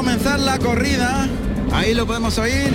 [0.00, 1.28] comenzar la corrida.
[1.74, 2.72] Ahí lo podemos oír.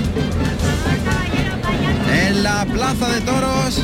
[2.14, 3.82] En la Plaza de Toros.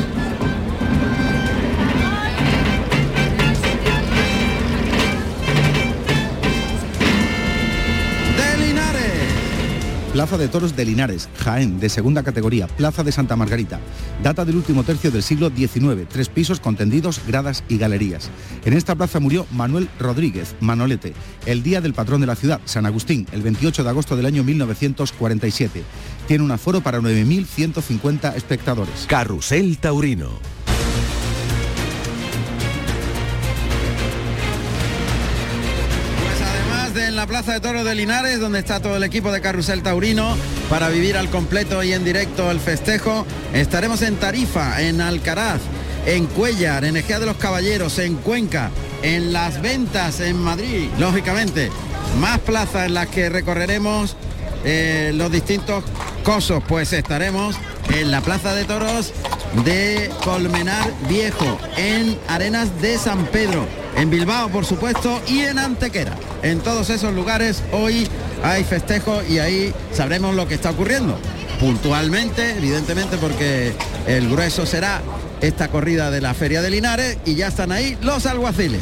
[10.12, 13.80] Plaza de Toros de Linares, Jaén, de segunda categoría, Plaza de Santa Margarita.
[14.22, 18.28] Data del último tercio del siglo XIX, tres pisos con tendidos, gradas y galerías.
[18.66, 21.14] En esta plaza murió Manuel Rodríguez, Manolete,
[21.46, 24.44] el día del patrón de la ciudad, San Agustín, el 28 de agosto del año
[24.44, 25.82] 1947.
[26.28, 29.06] Tiene un aforo para 9.150 espectadores.
[29.08, 30.28] Carrusel Taurino.
[37.22, 40.36] La Plaza de Toros de Linares, donde está todo el equipo de Carrusel Taurino,
[40.68, 45.60] para vivir al completo y en directo el festejo, estaremos en Tarifa, en Alcaraz,
[46.04, 48.72] en Cuellar, en Ejea de los Caballeros, en Cuenca,
[49.04, 51.70] en Las Ventas, en Madrid, lógicamente.
[52.18, 54.16] Más plazas en las que recorreremos
[54.64, 55.84] eh, los distintos
[56.24, 57.54] cosos, pues estaremos
[57.92, 59.12] en la Plaza de Toros
[59.64, 66.16] de Colmenar Viejo, en Arenas de San Pedro, en Bilbao, por supuesto, y en Antequera.
[66.42, 68.08] En todos esos lugares hoy
[68.42, 71.18] hay festejo y ahí sabremos lo que está ocurriendo.
[71.60, 73.72] Puntualmente, evidentemente, porque
[74.06, 75.02] el grueso será
[75.40, 78.80] esta corrida de la Feria de Linares y ya están ahí los alguaciles.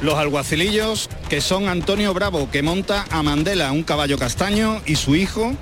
[0.00, 5.14] Los alguacilillos que son Antonio Bravo que monta a Mandela un caballo castaño y su
[5.16, 5.54] hijo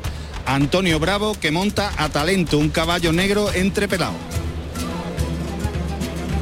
[0.49, 4.15] Antonio Bravo que monta a Talento un caballo negro entrepelado.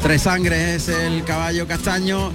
[0.00, 2.30] Tres Sangres es el caballo castaño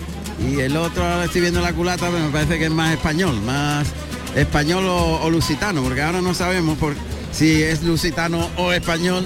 [0.46, 3.40] y el otro, ahora estoy viendo la culata, pero me parece que es más español,
[3.44, 3.88] más
[4.36, 6.94] español o, lusitano, porque ahora no sabemos por,
[7.32, 9.24] si es lusitano o español,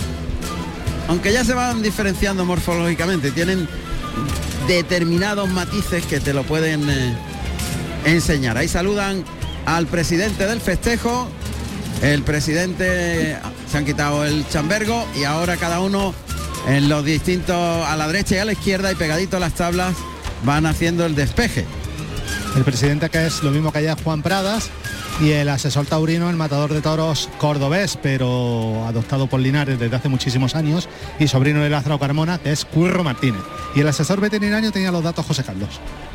[1.07, 3.67] aunque ya se van diferenciando morfológicamente, tienen
[4.67, 7.17] determinados matices que te lo pueden eh,
[8.05, 8.55] enseñar.
[8.55, 9.23] Ahí saludan
[9.65, 11.27] al presidente del festejo,
[12.01, 13.37] el presidente
[13.69, 16.13] se han quitado el chambergo y ahora cada uno
[16.67, 19.95] en los distintos a la derecha y a la izquierda y pegadito a las tablas
[20.43, 21.65] van haciendo el despeje.
[22.55, 24.69] El presidente que es lo mismo que allá Juan Pradas
[25.21, 30.09] y el asesor taurino, el matador de toros cordobés, pero adoptado por Linares desde hace
[30.09, 30.89] muchísimos años,
[31.19, 33.41] y sobrino de Lázaro Carmona, que es Curro Martínez.
[33.75, 35.69] Y el asesor veterinario tenía los datos José Carlos.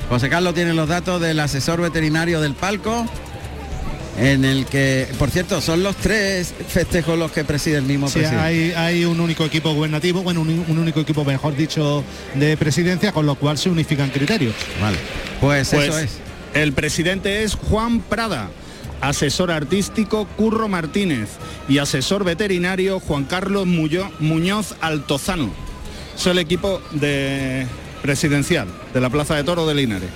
[0.08, 3.06] José Carlos tiene los datos del asesor veterinario del palco,
[4.20, 8.18] en el que, por cierto, son los tres festejos los que preside el mismo Sí,
[8.20, 8.42] presidente.
[8.44, 12.04] hay, hay un único equipo gubernativo, bueno, un, un único equipo, mejor dicho,
[12.34, 14.54] de presidencia, con lo cual se unifican criterios.
[14.80, 14.98] Vale.
[15.40, 16.10] Pues, Pues eso es.
[16.54, 18.50] el presidente es Juan Prada,
[19.00, 21.28] asesor artístico Curro Martínez
[21.68, 25.50] y asesor veterinario Juan Carlos Muyo- Muñoz Altozano.
[26.14, 27.66] Es el equipo de
[28.02, 30.10] presidencial de la Plaza de Toro de Linares.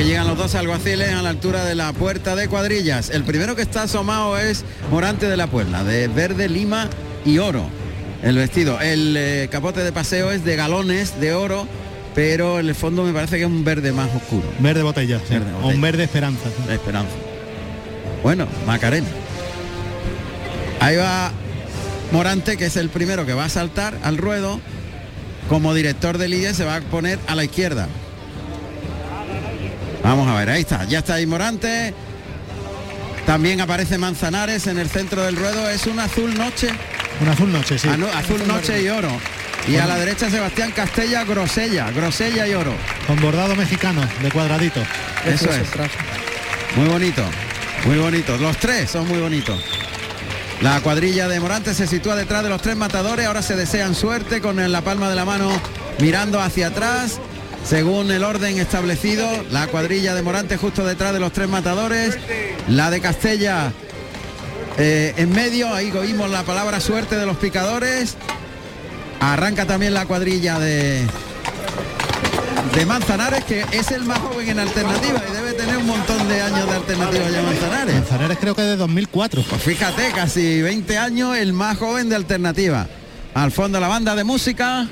[0.00, 3.10] Aquí llegan los dos alguaciles a la altura de la puerta de cuadrillas.
[3.10, 6.88] El primero que está asomado es Morante de la Puebla, de verde, lima
[7.26, 7.68] y oro.
[8.22, 8.80] El vestido.
[8.80, 11.66] El eh, capote de paseo es de galones de oro,
[12.14, 14.44] pero en el fondo me parece que es un verde más oscuro.
[14.58, 16.44] Verde botella, sí, Verde o un verde esperanza.
[16.44, 16.72] sí.
[16.72, 17.12] Esperanza.
[18.22, 19.08] Bueno, Macarena.
[20.80, 21.30] Ahí va
[22.10, 24.62] Morante, que es el primero que va a saltar al ruedo.
[25.50, 27.86] Como director del IE se va a poner a la izquierda.
[30.02, 31.92] Vamos a ver, ahí está, ya está ahí Morante.
[33.26, 35.68] También aparece Manzanares en el centro del ruedo.
[35.68, 36.68] Es un azul noche,
[37.20, 37.86] Un azul noche, sí.
[37.88, 39.10] anu- azul noche y oro.
[39.68, 42.72] Y a la derecha Sebastián Castella, Grosella, Grosella y oro.
[43.06, 44.80] Con bordado mexicano, de cuadradito.
[45.26, 45.68] Eso es.
[46.76, 47.22] Muy bonito,
[47.84, 48.36] muy bonito.
[48.38, 49.62] Los tres son muy bonitos.
[50.62, 53.26] La cuadrilla de Morante se sitúa detrás de los tres matadores.
[53.26, 55.50] Ahora se desean suerte con la palma de la mano
[56.00, 57.20] mirando hacia atrás.
[57.64, 62.18] Según el orden establecido, la cuadrilla de Morante justo detrás de los tres matadores.
[62.68, 63.72] La de Castella
[64.78, 65.72] eh, en medio.
[65.72, 68.16] Ahí oímos la palabra suerte de los picadores.
[69.20, 71.06] Arranca también la cuadrilla de,
[72.74, 76.40] de Manzanares, que es el más joven en alternativa y debe tener un montón de
[76.40, 77.94] años de alternativa ya Manzanares.
[77.94, 79.42] Manzanares creo que de 2004.
[79.42, 82.86] Pues fíjate, casi 20 años, el más joven de alternativa.
[83.34, 84.88] Al fondo la banda de música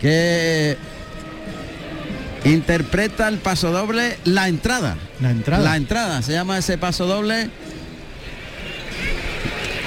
[0.00, 0.76] que
[2.44, 4.96] interpreta el paso doble La Entrada.
[5.20, 5.62] La entrada.
[5.64, 7.50] La Entrada, se llama ese paso doble.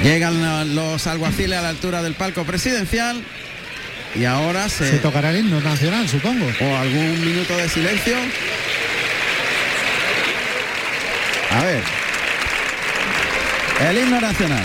[0.03, 3.23] Llegan los alguaciles a la altura del palco presidencial
[4.15, 6.45] y ahora se, Se tocará el himno nacional, supongo.
[6.45, 8.15] o algún minuto de silencio.
[11.51, 11.83] A ver.
[13.89, 14.63] El himno nacional.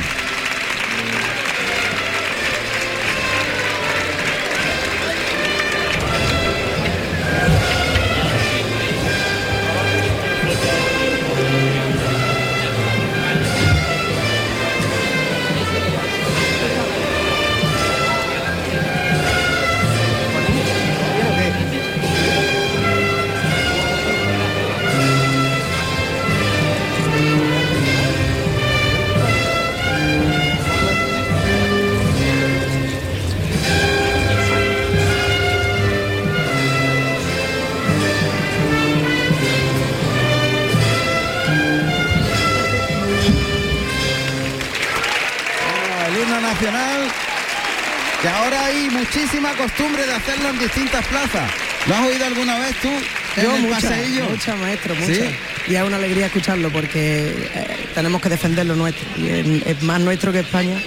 [49.69, 51.51] Costumbre de hacerlo en distintas plazas.
[51.87, 52.89] ¿Lo has oído alguna vez tú?
[53.37, 54.25] en Yo el mucha, paseillo?
[54.31, 55.15] mucha maestro, mucha.
[55.15, 55.31] ¿Sí?
[55.69, 59.07] Y es una alegría escucharlo porque eh, tenemos que defender lo nuestro.
[59.17, 60.81] Y es, es más nuestro que España.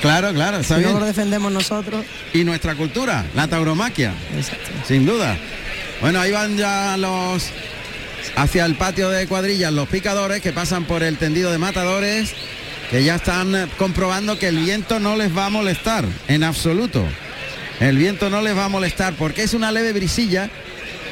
[0.00, 0.92] Claro, claro, está Si bien.
[0.94, 4.70] no lo defendemos nosotros, Y nuestra cultura, la tauromaquia, exacto.
[4.86, 5.36] sin duda.
[6.00, 7.50] Bueno, ahí van ya los
[8.36, 12.32] hacia el patio de cuadrillas los picadores que pasan por el tendido de matadores
[12.90, 17.04] que ya están comprobando que el viento no les va a molestar en absoluto.
[17.80, 20.50] El viento no les va a molestar porque es una leve brisilla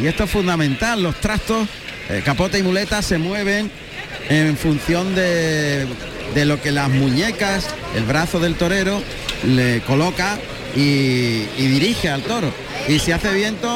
[0.00, 1.02] y esto es fundamental.
[1.02, 1.68] Los trastos,
[2.10, 3.70] eh, capote y muleta se mueven
[4.28, 5.86] en función de,
[6.34, 9.00] de lo que las muñecas, el brazo del torero
[9.46, 10.38] le coloca
[10.74, 12.52] y, y dirige al toro.
[12.88, 13.68] Y si hace viento,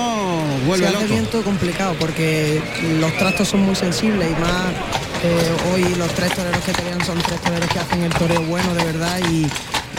[0.66, 1.14] vuelve Si hace loco.
[1.14, 2.60] viento complicado porque
[3.00, 4.72] los trastos son muy sensibles y más
[5.22, 8.74] eh, hoy los tres toreros que tenían son tres toreros que hacen el toreo bueno
[8.74, 9.46] de verdad y,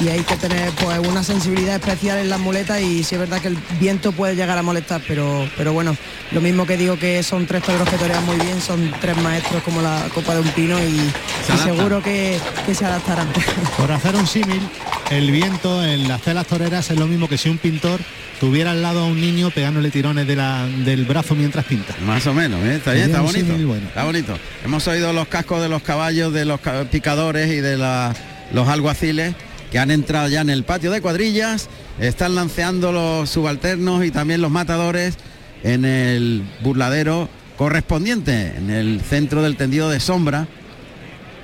[0.04, 3.40] y hay que tener pues una sensibilidad especial en las muletas y sí es verdad
[3.42, 5.96] que el viento puede llegar a molestar pero pero bueno
[6.32, 9.62] lo mismo que digo que son tres toreros que torean muy bien son tres maestros
[9.64, 11.76] como la copa de un pino y, Se y adaptan.
[11.76, 13.28] seguro que, que se adaptarán
[13.78, 14.62] Por hacer un símil,
[15.10, 18.00] el viento en las telas toreras es lo mismo que si un pintor
[18.40, 21.94] tuviera al lado a un niño pegándole tirones de la- del brazo mientras pinta.
[22.08, 22.76] Más o menos, ¿eh?
[22.78, 23.54] está bien, está bonito.
[23.68, 23.88] bueno.
[23.88, 24.34] Está bonito.
[24.66, 28.16] Hemos oído los cascos de los caballos, de los ca- picadores y de la-
[28.52, 29.36] los alguaciles
[29.72, 31.70] que han entrado ya en el patio de cuadrillas.
[32.00, 35.16] Están lanceando los subalternos y también los matadores
[35.64, 40.48] en el burladero correspondiente, en el centro del tendido de sombra,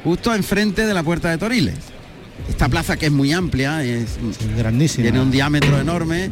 [0.03, 1.75] justo enfrente de la puerta de Toriles.
[2.49, 5.03] Esta plaza que es muy amplia, es, Es grandísimo.
[5.03, 6.29] tiene un diámetro enorme,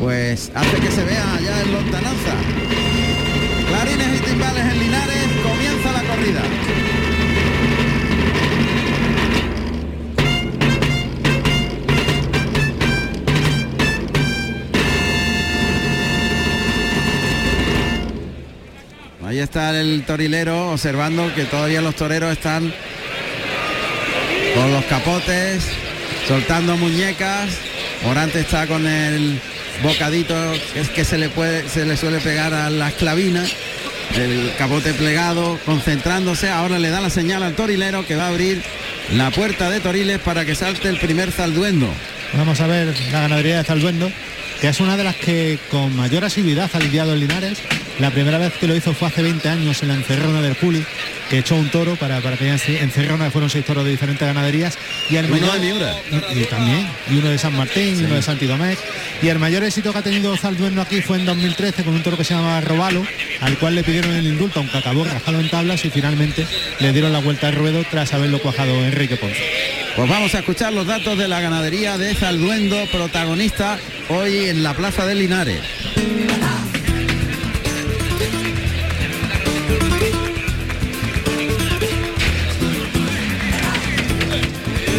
[0.00, 2.34] pues hace que se vea allá en lontananza.
[3.68, 6.71] Clarines y timbales en Linares, comienza la corrida.
[19.32, 22.70] Ahí está el torilero observando que todavía los toreros están
[24.54, 25.64] con los capotes,
[26.28, 27.48] soltando muñecas.
[28.04, 29.40] Morante está con el
[29.82, 30.34] bocadito
[30.74, 33.42] que es que se le suele pegar a la esclavina.
[34.14, 36.50] El capote plegado, concentrándose.
[36.50, 38.60] Ahora le da la señal al torilero que va a abrir
[39.14, 41.88] la puerta de Toriles para que salte el primer zalduendo.
[42.34, 44.12] Vamos a ver la ganadería de Zalduendo,
[44.60, 47.58] que es una de las que con mayor asiduidad ha lidiado en Linares.
[47.98, 50.84] La primera vez que lo hizo fue hace 20 años en la encerrona del Juli,
[51.30, 54.76] que echó un toro para, para que encerrona, fueron seis toros de diferentes ganaderías.
[55.10, 55.48] Y el Uno mayor-
[56.34, 58.78] y, y también, y uno de San Martín, uno de Santidomec.
[59.22, 62.16] Y el mayor éxito que ha tenido Zalduendo aquí fue en 2013 con un toro
[62.16, 63.06] que se llama Robalo,
[63.40, 66.46] al cual le pidieron el indulto, aunque acabó rajado en tablas y finalmente
[66.80, 69.38] le dieron la vuelta al ruedo tras haberlo cuajado Enrique Ponce.
[69.94, 74.74] Pues vamos a escuchar los datos de la ganadería de Zalduendo, protagonista hoy en la
[74.74, 75.60] Plaza de Linares.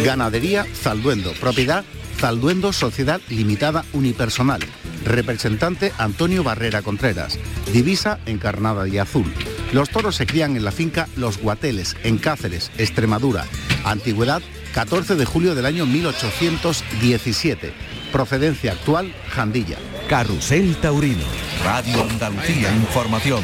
[0.04, 1.82] Ganadería Zalduendo, propiedad
[2.18, 4.60] Zalduendo Sociedad Limitada Unipersonal.
[5.06, 7.38] Representante Antonio Barrera Contreras.
[7.72, 9.32] Divisa encarnada y azul.
[9.72, 13.46] Los toros se crían en la finca Los Guateles, en Cáceres, Extremadura.
[13.84, 14.42] Antigüedad
[14.74, 17.72] 14 de julio del año 1817.
[18.12, 19.78] Procedencia actual Jandilla.
[20.08, 21.24] Carrusel Taurino.
[21.64, 23.42] Radio Andalucía Información.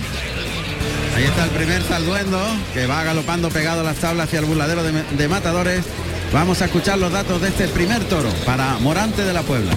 [1.16, 2.38] Ahí está el primer Zalduendo
[2.74, 5.86] que va galopando pegado a las tablas hacia el burladero de, de matadores.
[6.32, 9.72] Vamos a escuchar los datos de este primer toro para Morante de la Puebla.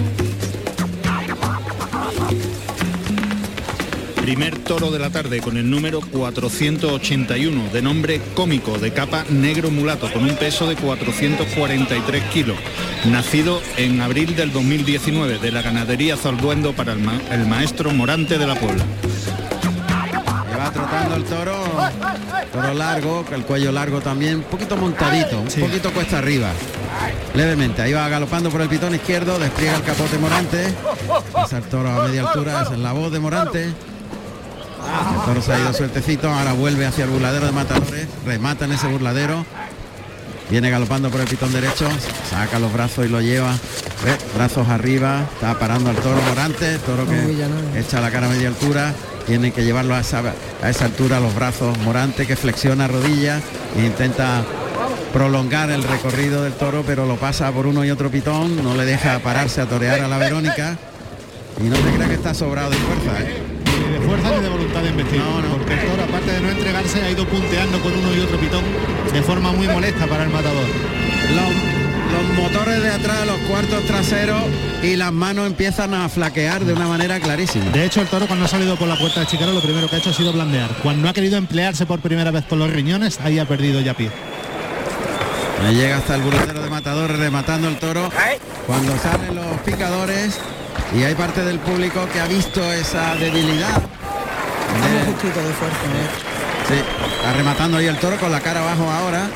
[4.22, 9.70] Primer toro de la tarde con el número 481, de nombre cómico, de capa negro
[9.70, 12.56] mulato, con un peso de 443 kilos.
[13.04, 18.38] Nacido en abril del 2019 de la ganadería Zalduendo para el, ma- el maestro Morante
[18.38, 18.84] de la Puebla.
[21.12, 21.64] El toro,
[22.52, 26.50] toro largo, el cuello largo también, un poquito montadito, un poquito cuesta arriba.
[27.34, 30.74] Levemente, ahí va galopando por el pitón izquierdo, despliega el capote Morante.
[31.44, 33.64] Es el toro a media altura, esa es la voz de Morante.
[33.64, 33.74] El
[35.24, 38.86] toro se ha ido sueltecito, ahora vuelve hacia el burladero de matadores, remata en ese
[38.88, 39.44] burladero.
[40.50, 41.88] Viene galopando por el pitón derecho,
[42.28, 43.54] saca los brazos y lo lleva.
[44.36, 48.92] Brazos arriba, está parando al toro Morante, toro que echa la cara a media altura.
[49.26, 50.22] Tiene que llevarlo a esa,
[50.62, 51.76] a esa altura los brazos.
[51.78, 53.42] Morante que flexiona rodillas
[53.76, 54.44] e intenta
[55.12, 58.84] prolongar el recorrido del toro, pero lo pasa por uno y otro pitón, no le
[58.84, 60.76] deja pararse a torear a la Verónica.
[61.60, 63.42] Y no te creas que está sobrado de fuerza, ¿eh?
[63.64, 65.20] ni de fuerza ni de voluntad de investir.
[65.20, 65.56] No, no.
[65.56, 68.64] Porque el toro, aparte de no entregarse, ha ido punteando con uno y otro pitón
[69.12, 70.66] de forma muy molesta para el matador.
[72.14, 74.42] Los motores de atrás, los cuartos traseros
[74.82, 77.70] y las manos empiezan a flaquear de una manera clarísima.
[77.70, 79.96] De hecho, el toro cuando ha salido por la puerta de Chiquero lo primero que
[79.96, 80.70] ha hecho ha sido blandear.
[80.82, 84.10] Cuando ha querido emplearse por primera vez con los riñones, ahí ha perdido ya pie.
[85.64, 88.10] Ahí llega hasta el burladero de matador rematando el toro.
[88.66, 90.38] Cuando salen los picadores
[90.96, 93.82] y hay parte del público que ha visto esa debilidad.
[94.74, 95.76] Estamos justito de fuerza.
[95.76, 96.34] ¿eh?
[96.68, 96.74] Sí,
[97.16, 99.28] está rematando ahí el toro con la cara abajo ahora.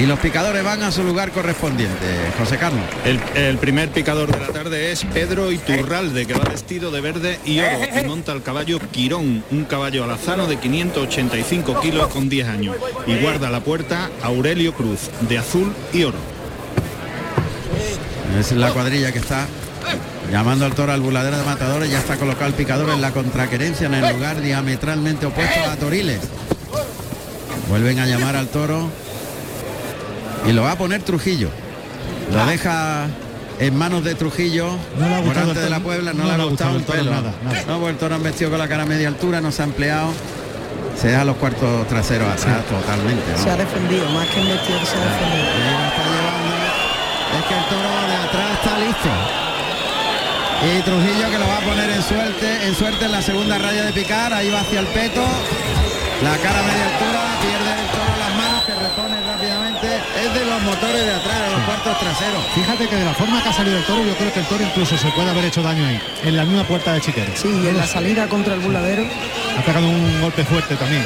[0.00, 2.06] Y los picadores van a su lugar correspondiente,
[2.38, 2.80] José Carlos.
[3.04, 7.38] El, el primer picador de la tarde es Pedro Iturralde, que va vestido de verde
[7.44, 12.48] y oro y monta el caballo Quirón, un caballo alazano de 585 kilos con 10
[12.48, 12.76] años.
[13.06, 16.18] Y guarda la puerta Aurelio Cruz, de azul y oro.
[18.38, 19.46] Es la cuadrilla que está
[20.32, 21.90] llamando al toro al buladero de matadores.
[21.90, 26.20] Ya está colocado el picador en la contraquerencia en el lugar diametralmente opuesto a Toriles.
[27.68, 28.88] Vuelven a llamar al toro
[30.46, 31.50] y lo va a poner Trujillo.
[32.32, 33.06] Lo deja
[33.58, 35.80] en manos de Trujillo, No le ha gustado morante el de la.
[35.80, 37.10] Puebla, no, No le ha gustado el pelo.
[37.10, 37.62] nada, nada.
[37.66, 39.64] No, porque el toro han vestido con la cara a media altura, no se ha
[39.66, 40.08] empleado.
[41.00, 43.24] Se deja los cuartos traseros atrás totalmente.
[43.36, 43.42] ¿no?
[43.42, 45.50] Se ha defendido, más que investir, se ha defendido.
[47.38, 49.10] Es que el toro de atrás está listo.
[50.60, 53.82] Y Trujillo que lo va a poner en suerte, en suerte en la segunda raya
[53.84, 55.22] de picar, ahí va hacia el peto,
[56.22, 59.88] la cara a media altura, pierde el toro las manos que repone rápidamente,
[60.22, 62.44] es de los motores de atrás, de los cuartos traseros.
[62.54, 64.64] Fíjate que de la forma que ha salido el toro, yo creo que el toro
[64.64, 67.32] incluso se puede haber hecho daño ahí, en la misma puerta de Chiquero.
[67.34, 69.04] Sí, y en la salida contra el burladero.
[69.58, 71.04] Ha pegado un golpe fuerte también.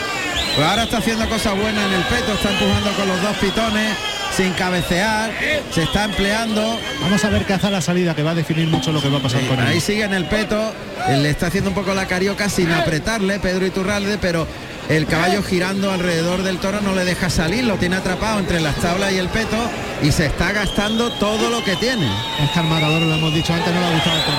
[0.54, 3.96] Pues ahora está haciendo cosas buenas en el peto, está empujando con los dos pitones,
[4.36, 5.30] sin cabecear,
[5.72, 8.92] se está empleando, Vamos a ver qué hace la salida, que va a definir mucho
[8.92, 9.80] lo que va a pasar Sí, con ahí él.
[9.82, 10.72] sigue en el peto,
[11.08, 14.46] él le está haciendo un poco la carioca sin apretarle, Pedro Iturralde, pero
[14.88, 18.76] el caballo girando alrededor del toro no le deja salir, lo tiene atrapado entre las
[18.76, 19.56] tablas y el peto
[20.02, 22.06] y se está gastando todo lo que tiene.
[22.42, 24.36] Es que al matador, lo hemos dicho antes, no le ha gustado el toro.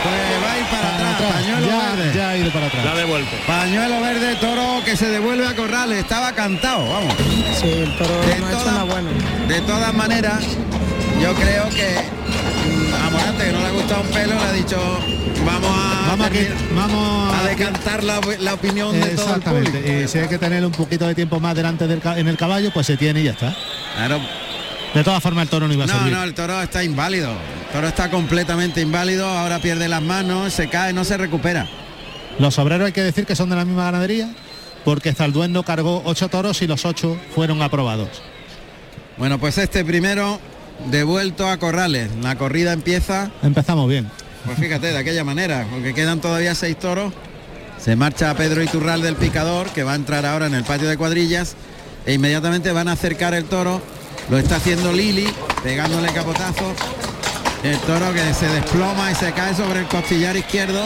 [0.00, 2.12] Pues va a ir para, Para atrás, atrás, pañuelo ya, verde.
[2.16, 2.84] ya ha ido para atrás.
[2.84, 3.30] La ha devuelto.
[3.46, 7.14] Pañuelo verde, toro que se devuelve a corrales, estaba cantado, vamos.
[7.60, 9.10] Sí, el toro De no ha hecho todas- nada bueno.
[9.48, 10.44] De todas maneras,
[11.20, 11.96] yo creo que
[13.38, 14.76] que no le ha gustado un pelo, le ha dicho,
[15.44, 19.76] vamos a, Vamos a, que, vamos a decantar la, la opinión de todo el público.
[19.76, 20.02] Exactamente.
[20.04, 22.70] Y si hay que tener un poquito de tiempo más delante del en el caballo,
[22.72, 23.54] pues se tiene y ya está.
[23.96, 24.20] Claro.
[24.94, 26.12] De todas formas, el toro no iba a No, servir.
[26.12, 27.30] no, el toro está inválido.
[27.30, 31.68] El toro está completamente inválido, ahora pierde las manos, se cae, no se recupera.
[32.38, 34.30] Los obreros hay que decir que son de la misma ganadería,
[34.84, 38.08] porque Zalduendo cargó ocho toros y los ocho fueron aprobados.
[39.18, 40.40] Bueno, pues este primero
[40.86, 42.10] devuelto a Corrales.
[42.22, 44.10] La corrida empieza, Empezamos bien.
[44.44, 47.12] pues fíjate, de aquella manera, porque quedan todavía seis toros.
[47.82, 50.96] Se marcha Pedro Iturral del picador, que va a entrar ahora en el patio de
[50.96, 51.54] cuadrillas,
[52.06, 53.80] e inmediatamente van a acercar el toro.
[54.30, 55.28] Lo está haciendo Lili,
[55.62, 56.74] pegándole capotazo.
[57.62, 60.82] El toro que se desploma y se cae sobre el costillar izquierdo.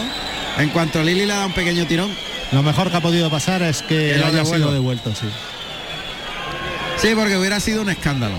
[0.59, 2.11] En cuanto Lili le da un pequeño tirón,
[2.53, 5.27] Lo mejor que ha podido pasar es que, Que lo haya sido devuelto, sí.
[6.99, 8.35] Sí, porque hubiera sido un escándalo.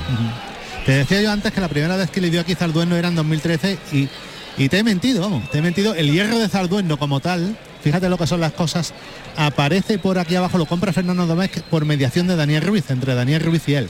[0.85, 3.15] Te decía yo antes que la primera vez que le dio aquí Zalduendo era en
[3.15, 4.09] 2013 y,
[4.57, 5.95] y te he mentido, vamos, te he mentido.
[5.95, 8.93] El hierro de Zalduendo como tal, fíjate lo que son las cosas,
[9.37, 13.41] aparece por aquí abajo, lo compra Fernando Domés por mediación de Daniel Ruiz, entre Daniel
[13.41, 13.89] Ruiz y él.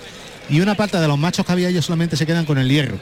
[0.49, 2.97] Y una parte de los machos que había ellos solamente se quedan con el hierro.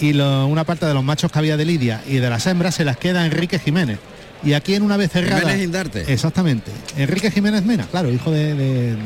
[0.00, 2.74] Y lo- una parte de los machos que había de Lidia y de las hembras
[2.74, 3.98] se las queda Enrique Jiménez.
[4.42, 5.40] Y aquí en una vez cerrada...
[5.40, 6.12] Jiménez Indarte.
[6.12, 6.70] Exactamente.
[6.96, 8.96] Enrique Jiménez Mena, claro, hijo de, de- de-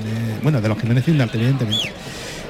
[0.43, 1.93] bueno, de los Jiménez Indarte, evidentemente.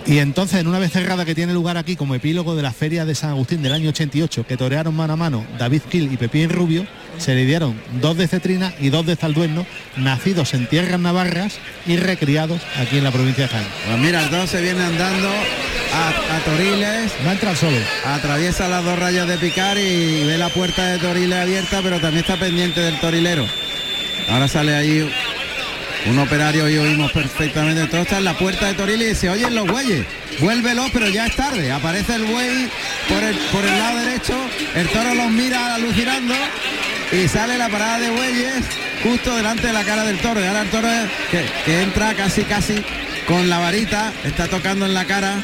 [0.07, 3.07] Y entonces, en una vez cerrada que tiene lugar aquí como epílogo de la Feria
[3.07, 6.51] de San Agustín del año 88, que torearon mano a mano David Gil y Pepín
[6.51, 11.59] Rubio, se le dieron dos de Cetrina y dos de Zalduendo, nacidos en tierras navarras
[11.87, 13.67] y recriados aquí en la provincia de Jaén.
[13.87, 17.79] Pues mira, se viene andando a, a Toriles, Va a entrar solo.
[18.05, 22.25] atraviesa las dos rayas de picar y ve la puerta de Toriles abierta, pero también
[22.25, 23.47] está pendiente del torilero.
[24.29, 25.11] Ahora sale ahí
[26.07, 27.83] un operario y oímos perfectamente.
[27.83, 30.05] El toro está en la puerta de Toriles y se oyen los bueyes.
[30.41, 31.71] Vuélvelo, pero ya es tarde.
[31.73, 32.69] Aparece el buey
[33.09, 34.35] por el, por el lado derecho.
[34.75, 36.35] El toro los mira alucinando
[37.13, 38.65] y sale la parada de bueyes
[39.03, 40.41] justo delante de la cara del toro.
[40.41, 40.89] Y ahora el toro
[41.31, 42.83] que, que entra casi casi
[43.27, 45.43] con la varita, está tocando en la cara.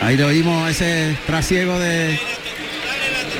[0.00, 2.18] Ahí lo oímos ese trasiego de...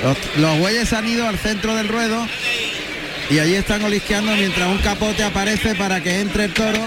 [0.03, 2.27] Los, los bueyes han ido al centro del ruedo
[3.31, 6.81] y allí están olisqueando mientras un capote aparece para que entre el toro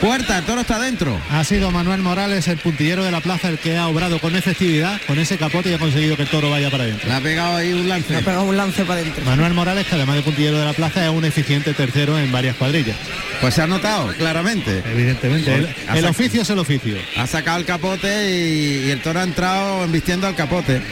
[0.00, 1.18] Puerta, el toro está dentro.
[1.30, 5.00] Ha sido Manuel Morales, el puntillero de la plaza, el que ha obrado con efectividad,
[5.06, 7.08] con ese capote y ha conseguido que el toro vaya para adentro.
[7.08, 8.14] Le ha pegado ahí un lance.
[8.14, 9.24] Ha pegado un lance para adentro.
[9.24, 12.56] Manuel Morales, que además de puntillero de la plaza, es un eficiente tercero en varias
[12.56, 12.96] cuadrillas.
[13.40, 14.82] Pues se ha notado, claramente.
[14.84, 15.54] Evidentemente.
[15.54, 16.96] El, Ha el oficio es el oficio.
[17.16, 20.82] Ha sacado el capote y, y el toro ha entrado vistiendo al capote.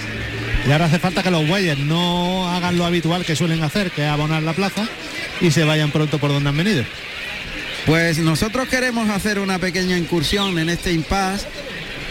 [0.66, 4.02] Y ahora hace falta que los bueyes no hagan lo habitual que suelen hacer, que
[4.02, 4.86] es abonar la plaza,
[5.40, 6.84] y se vayan pronto por donde han venido.
[7.86, 11.46] Pues nosotros queremos hacer una pequeña incursión en este impasse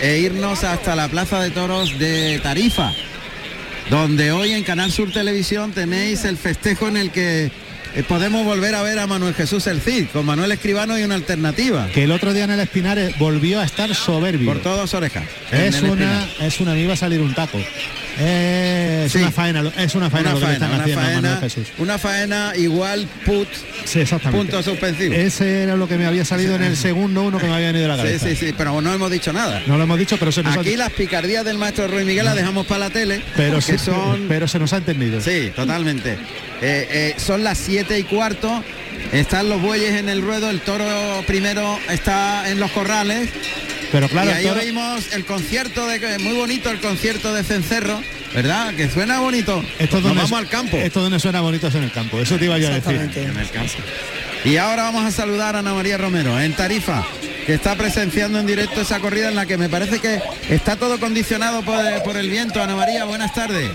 [0.02, 2.92] e irnos hasta la Plaza de Toros de Tarifa,
[3.90, 7.52] donde hoy en Canal Sur Televisión tenéis el festejo en el que
[7.94, 11.16] eh, podemos volver a ver a Manuel Jesús El Cid, con Manuel Escribano y una
[11.16, 11.88] alternativa.
[11.94, 14.48] Que el otro día en el Espinares volvió a estar soberbio.
[14.48, 15.24] Por todas orejas.
[15.52, 16.30] Es una, Espinar.
[16.42, 17.60] es una, me iba a salir un taco.
[18.26, 19.18] Es Sí.
[19.20, 21.68] una faena, es una faena Una lo que faena, están una a faena, Jesús.
[21.80, 23.48] una faena igual put,
[23.86, 24.52] Sí, exactamente.
[24.52, 25.14] punto suspensivo.
[25.14, 27.84] Ese era lo que me había salido en el segundo uno que me había venido
[27.84, 28.28] de la Sí, cabeza.
[28.30, 29.62] sí, sí, pero no hemos dicho nada.
[29.68, 32.26] No lo hemos dicho, pero se nos Aquí ha, las picardías del maestro Ruiz Miguel
[32.26, 35.20] las dejamos para la tele, pero, se, son pero se nos ha entendido.
[35.20, 36.12] Sí, totalmente.
[36.14, 36.18] Eh,
[36.62, 38.64] eh, son las siete y cuarto.
[39.12, 40.86] Están los bueyes en el ruedo, el toro
[41.26, 43.30] primero está en los corrales
[43.92, 48.02] Pero claro, y ahí toro- oímos el concierto de muy bonito el concierto de Cencerro,
[48.34, 48.74] ¿verdad?
[48.76, 49.64] Que suena bonito.
[49.80, 50.78] esto es Nos donde vamos al campo.
[50.78, 52.20] Esto donde suena bonito es en el campo.
[52.20, 52.96] Eso te iba yo a decir.
[52.96, 53.74] En el campo.
[54.46, 57.04] Y ahora vamos a saludar a Ana María Romero en Tarifa,
[57.46, 61.00] que está presenciando en directo esa corrida en la que me parece que está todo
[61.00, 62.62] condicionado por, por el viento.
[62.64, 63.70] Ana María, buenas tardes.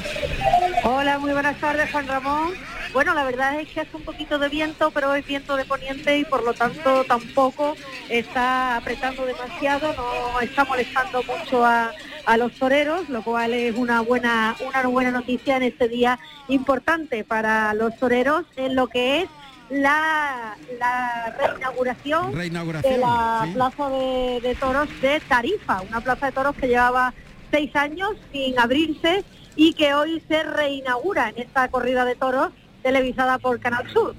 [0.83, 2.53] Hola, muy buenas tardes, Juan Ramón.
[2.97, 6.17] Bueno, la verdad es que hace un poquito de viento, pero es viento de poniente
[6.17, 7.77] y por lo tanto tampoco
[8.09, 11.93] está apretando demasiado, no está molestando mucho a,
[12.25, 17.23] a los toreros, lo cual es una buena, una buena noticia en este día importante
[17.23, 19.29] para los toreros en lo que es
[19.69, 23.51] la, la reinauguración Reinauguración, de la sí.
[23.53, 27.13] plaza de, de toros de Tarifa, una plaza de toros que llevaba
[27.51, 29.23] seis años sin abrirse
[29.55, 32.53] y que hoy se reinaugura en esta corrida de toros
[32.87, 34.15] televisada por Canal Sur.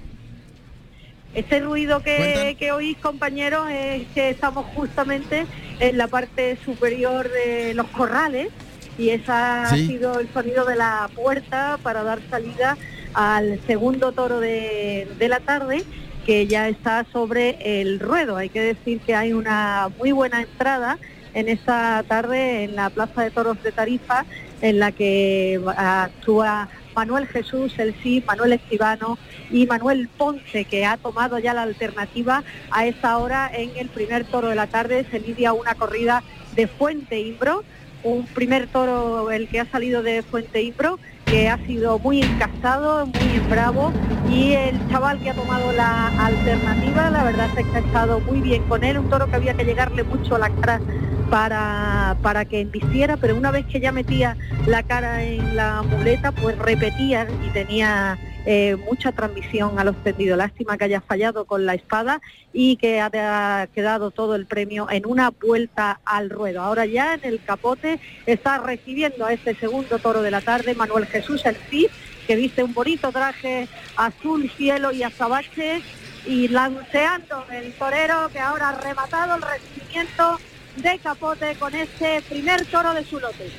[1.34, 5.46] Este ruido que, oís, compañeros, es que estamos justamente
[5.80, 8.50] en la parte superior de los corrales
[8.98, 12.78] y ese ha sido el sonido de la puerta para dar salida
[13.14, 15.86] al segundo toro de, de la tarde
[16.26, 18.36] que ya está sobre el ruedo.
[18.36, 20.98] Hay que decir que hay una muy buena entrada
[21.34, 24.26] en esta tarde en la Plaza de Toros de Tarifa,
[24.62, 29.20] en la que actúa Manuel Jesús, el sí, Manuel Escribano
[29.52, 34.26] y Manuel Ponce, que ha tomado ya la alternativa a esta hora en el primer
[34.26, 35.06] toro de la tarde.
[35.12, 36.24] Se lidia una corrida
[36.56, 37.64] de Fuente Imbro,
[38.04, 43.06] un primer toro el que ha salido de Fuente Imbro, que ha sido muy encastado,
[43.06, 43.94] muy bravo,
[44.28, 48.42] y el chaval que ha tomado la alternativa, la verdad es que ha estado muy
[48.42, 50.82] bien con él, un toro que había que llegarle mucho a la cara
[51.30, 56.32] para, para que embistiera, pero una vez que ya metía la cara en la muleta,
[56.32, 60.38] pues repetía y tenía eh, mucha transmisión a los tendidos.
[60.38, 62.22] Lástima que haya fallado con la espada
[62.54, 66.62] y que ha quedado todo el premio en una vuelta al ruedo.
[66.62, 71.08] Ahora ya en el capote está recibiendo a este segundo toro de la tarde Manuel
[71.08, 71.88] Jesús el Cid,
[72.26, 75.82] que viste un bonito traje azul cielo y azabache
[76.26, 80.40] y lanceando el torero que ahora ha rematado el recibimiento
[80.78, 83.52] de capote con este primer toro de su lote.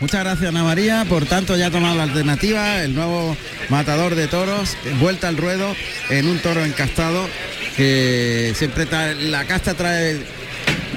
[0.00, 3.36] Muchas gracias Ana María, por tanto ya ha tomado la alternativa, el nuevo
[3.68, 5.76] matador de toros, vuelta al ruedo
[6.08, 7.28] en un toro encastado
[7.76, 10.20] que siempre trae, la casta trae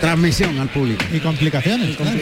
[0.08, 1.02] transmisión al público.
[1.13, 1.96] Y complicaciones.
[1.96, 2.18] claro.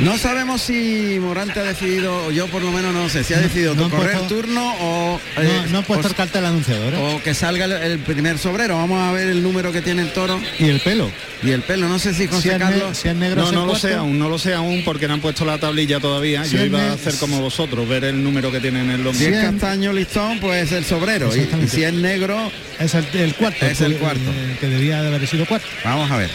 [0.00, 3.38] No sabemos si Morante ha decidido, o yo por lo menos no sé, si ha
[3.40, 6.94] decidido no correr puesto- turno o, No, eh, no han puesto o- el cartel anunciador.
[6.94, 6.96] ¿eh?
[6.98, 8.76] o que salga el, el primer sobrero.
[8.78, 11.10] Vamos a ver el número que tiene el toro Y el pelo.
[11.42, 11.90] y el pelo.
[11.90, 12.96] No sé si Si José es, ne- Carlos...
[12.96, 15.20] si es negro No, no lo sé aún, no lo sé aún porque no han
[15.20, 16.42] puesto la tablilla todavía.
[16.46, 19.26] Si Yo iba a hacer como vosotros, ver el número que tienen en los Si
[19.26, 21.28] es castaño listón, pues el sobrero.
[21.36, 23.66] Y, si es negro, Es el, el cuarto.
[23.66, 24.30] Es el que- cuarto.
[24.30, 25.66] eh, que debía de haber sido cuarto.
[25.84, 26.30] Vamos a ver.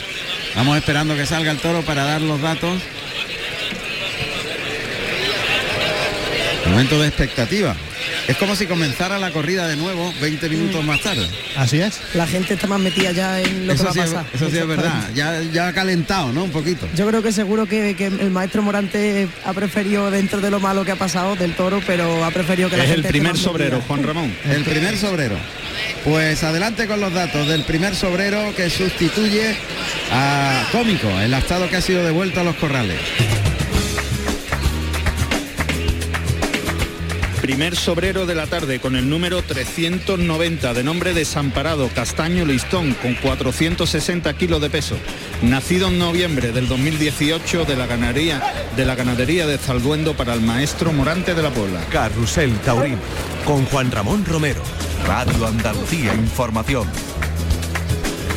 [0.56, 2.82] Vamos esperando que salga el toro para dar los datos.
[6.68, 7.76] Momento de expectativa.
[8.28, 11.28] Es como si comenzara la corrida de nuevo 20 minutos más tarde.
[11.58, 12.00] Así es.
[12.14, 14.26] La gente está más metida ya en lo que va a es, pasar.
[14.34, 15.10] eso sí es verdad.
[15.14, 16.44] Ya, ya ha calentado, ¿no?
[16.46, 16.88] Un poquito.
[16.96, 20.86] Yo creo que seguro que, que el maestro Morante ha preferido dentro de lo malo
[20.86, 23.78] que ha pasado del toro, pero ha preferido que la Es el primer más sobrero,
[23.78, 23.88] metida.
[23.88, 24.34] Juan Ramón.
[24.46, 25.36] El primer sobrero.
[26.04, 29.56] Pues adelante con los datos del primer sobrero que sustituye
[30.12, 32.98] a Cómico, el astado que ha sido devuelto a los corrales.
[37.44, 43.16] Primer sobrero de la tarde con el número 390 de nombre Desamparado Castaño Listón con
[43.16, 44.96] 460 kilos de peso.
[45.42, 48.42] Nacido en noviembre del 2018 de la ganadería
[48.78, 51.82] de, la ganadería de Zalduendo para el maestro Morante de la Puebla.
[51.92, 53.00] Carrusel Taurino
[53.44, 54.64] con Juan Ramón Romero.
[55.06, 56.88] Radio Andalucía Información.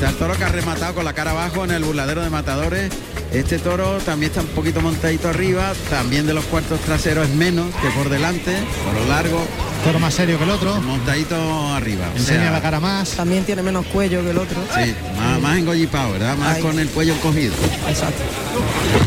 [0.04, 2.90] El toro que ha rematado con la cara abajo en el burladero de matadores.
[3.32, 7.66] Este toro también está un poquito montadito arriba, también de los cuartos traseros es menos
[7.82, 9.44] que por delante, por lo largo,
[9.84, 10.80] Toro más serio que el otro.
[10.80, 11.36] montadito
[11.74, 12.06] arriba.
[12.12, 13.10] o Enseña sea, la cara más.
[13.10, 14.56] También tiene menos cuello que el otro.
[14.74, 16.36] Sí, más, más engollipado, ¿verdad?
[16.36, 16.62] Más Ahí.
[16.62, 17.52] con el cuello encogido.
[17.88, 18.22] Exacto.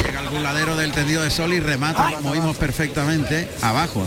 [0.05, 4.05] Llega al burladero del tendido de sol y remata, como vimos perfectamente, abajo.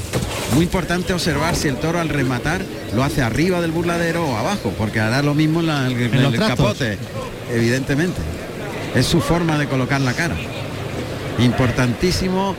[0.54, 2.62] Muy importante observar si el toro al rematar
[2.94, 6.24] lo hace arriba del burladero o abajo, porque hará lo mismo en, la- en el,
[6.34, 6.96] En capote,
[7.50, 8.20] evidentemente.
[8.94, 10.34] Es su forma de colocar la cara.
[11.38, 12.54] Importantísimo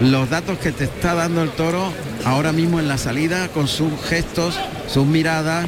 [0.00, 1.92] los datos que te está dando el toro
[2.24, 5.66] ahora mismo en la salida con sus gestos, sus miradas.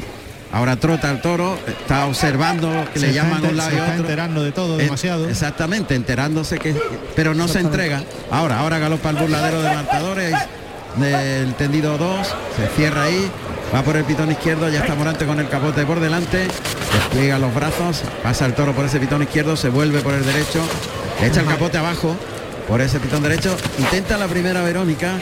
[0.51, 3.91] Ahora trota el toro, está observando que Se le llaman un lado se y está
[3.93, 4.03] otro.
[4.03, 5.27] enterando de todo En- demasiado.
[5.27, 6.75] Exactamente, enterándose que.
[7.15, 8.03] Pero no se entrega.
[8.29, 10.35] Ahora, ahora galopa el burladero de marcadores
[10.97, 12.27] del tendido 2.
[12.55, 13.31] Se cierra ahí.
[13.73, 14.69] Va por el pitón izquierdo.
[14.69, 16.47] Ya está Morante con el capote por delante.
[16.93, 18.03] Despliega los brazos.
[18.21, 19.57] Pasa el toro por ese pitón izquierdo.
[19.57, 20.63] Se vuelve por el derecho.
[21.21, 22.15] Echa el capote abajo.
[22.67, 23.57] Por ese pitón derecho.
[23.79, 25.19] Intenta la primera Verónica.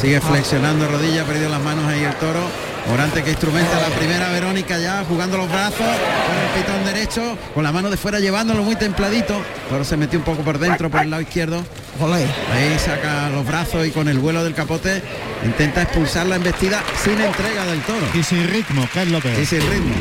[0.00, 2.40] Sigue flexionando rodilla, ha perdido las manos ahí el toro.
[2.88, 7.62] Morante que instrumenta la primera Verónica ya, jugando los brazos, con el pitón derecho, con
[7.62, 9.42] la mano de fuera llevándolo muy templadito.
[9.68, 11.62] Toro se metió un poco por dentro, por el lado izquierdo.
[12.00, 15.02] Ahí saca los brazos y con el vuelo del capote
[15.44, 18.06] intenta expulsar la embestida sin entrega del toro.
[18.14, 19.38] Y sin ritmo, que es lo peor.
[19.38, 19.94] Y sin ritmo.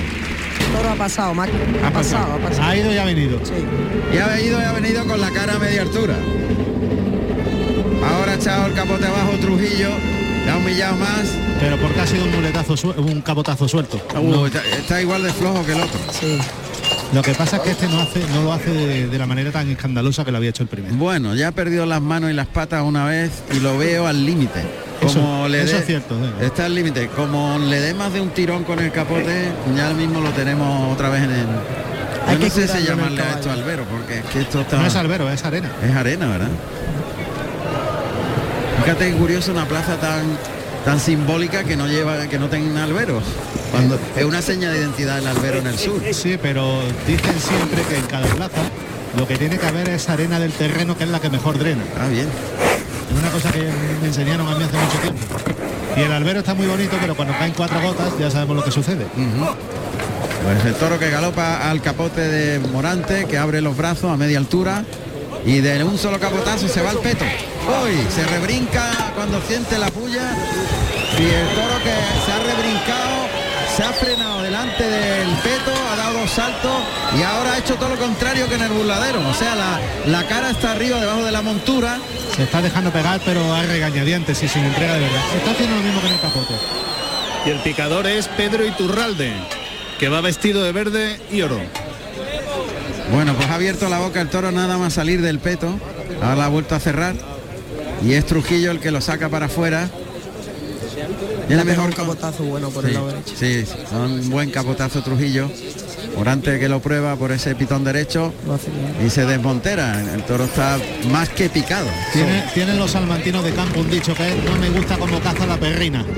[0.60, 1.50] El toro ha pasado, Mac.
[1.84, 2.68] Ha, pasado, ha pasado.
[2.68, 3.40] Ha ido y ha venido.
[3.44, 3.54] Sí.
[4.14, 6.16] Y ha venido y ha venido con la cara a media altura.
[8.08, 9.90] Ahora ha echado el capote abajo Trujillo,
[10.50, 11.28] ha humillado más.
[11.60, 13.98] Pero porque ha sido un muletazo, un capotazo suelto.
[14.46, 16.00] Está, está igual de flojo que el otro.
[16.12, 16.38] Sí.
[17.14, 19.52] Lo que pasa es que este no hace, no lo hace de, de la manera
[19.52, 20.94] tan escandalosa que lo había hecho el primero.
[20.96, 24.26] Bueno, ya ha perdido las manos y las patas una vez y lo veo al
[24.26, 24.62] límite.
[25.00, 26.46] Como Eso- le eso dé- es cierto, sí.
[26.46, 27.08] Está al límite.
[27.10, 31.10] Como le dé más de un tirón con el capote, ya mismo lo tenemos otra
[31.10, 31.46] vez en el.
[32.28, 34.78] Hay Yo que no sé si llamarle a esto albero, porque es que esto está.
[34.78, 35.72] No es albero, es arena.
[35.82, 36.50] es arena, ¿verdad?
[38.82, 40.38] Fíjate qué curioso una plaza tan
[40.88, 43.22] tan simbólica que no lleva, que no tenga albero.
[43.72, 46.02] Cuando es una seña de identidad del albero en el sur.
[46.14, 48.62] Sí, pero dicen siempre que en cada plaza
[49.18, 51.84] lo que tiene que haber es arena del terreno que es la que mejor drena.
[52.00, 52.28] Ah, bien.
[53.12, 53.70] Es una cosa que
[54.02, 55.22] me enseñaron a mí hace mucho tiempo.
[55.98, 58.72] Y el albero está muy bonito, pero cuando caen cuatro gotas ya sabemos lo que
[58.72, 59.06] sucede.
[60.44, 64.38] Pues el toro que galopa al capote de Morante, que abre los brazos a media
[64.38, 64.86] altura
[65.48, 67.24] y de un solo capotazo se va al peto.
[67.24, 70.36] Uy, se rebrinca cuando siente la puya
[71.18, 73.28] y el toro que se ha rebrincado,
[73.76, 76.82] se ha frenado delante del peto, ha dado dos saltos
[77.18, 79.22] y ahora ha hecho todo lo contrario que en el burladero.
[79.26, 81.98] O sea, la, la cara está arriba debajo de la montura.
[82.36, 85.22] Se está dejando pegar, pero a regañadientes y sin entrega de verdad.
[85.38, 86.54] Está haciendo lo mismo que en el capote.
[87.46, 89.32] Y el picador es Pedro Iturralde,
[89.98, 91.62] que va vestido de verde y oro.
[93.12, 95.80] Bueno, pues ha abierto la boca el toro nada más salir del peto.
[96.22, 97.16] Ahora la ha vuelto a cerrar.
[98.06, 99.90] Y es Trujillo el que lo saca para afuera.
[101.48, 103.34] Tiene Mejor capotazo bueno por Sí, el lado derecho.
[103.38, 103.66] sí,
[103.96, 105.50] un buen capotazo Trujillo.
[106.18, 108.34] Morante que lo prueba por ese pitón derecho
[109.06, 110.02] y se desmontera.
[110.14, 110.78] El toro está
[111.12, 111.88] más que picado.
[112.12, 115.46] Tiene- tienen los salmantinos de campo un dicho que es no me gusta como caza
[115.46, 116.04] la perrina.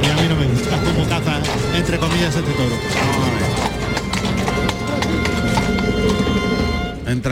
[0.00, 1.40] Y a mí no me gusta como caza,
[1.76, 2.76] entre comillas, este toro.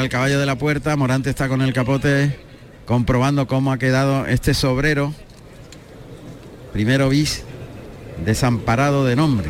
[0.01, 2.39] El caballo de la puerta, Morante está con el capote
[2.85, 5.13] comprobando cómo ha quedado este sobrero.
[6.73, 7.43] Primero bis,
[8.25, 9.49] desamparado de nombre.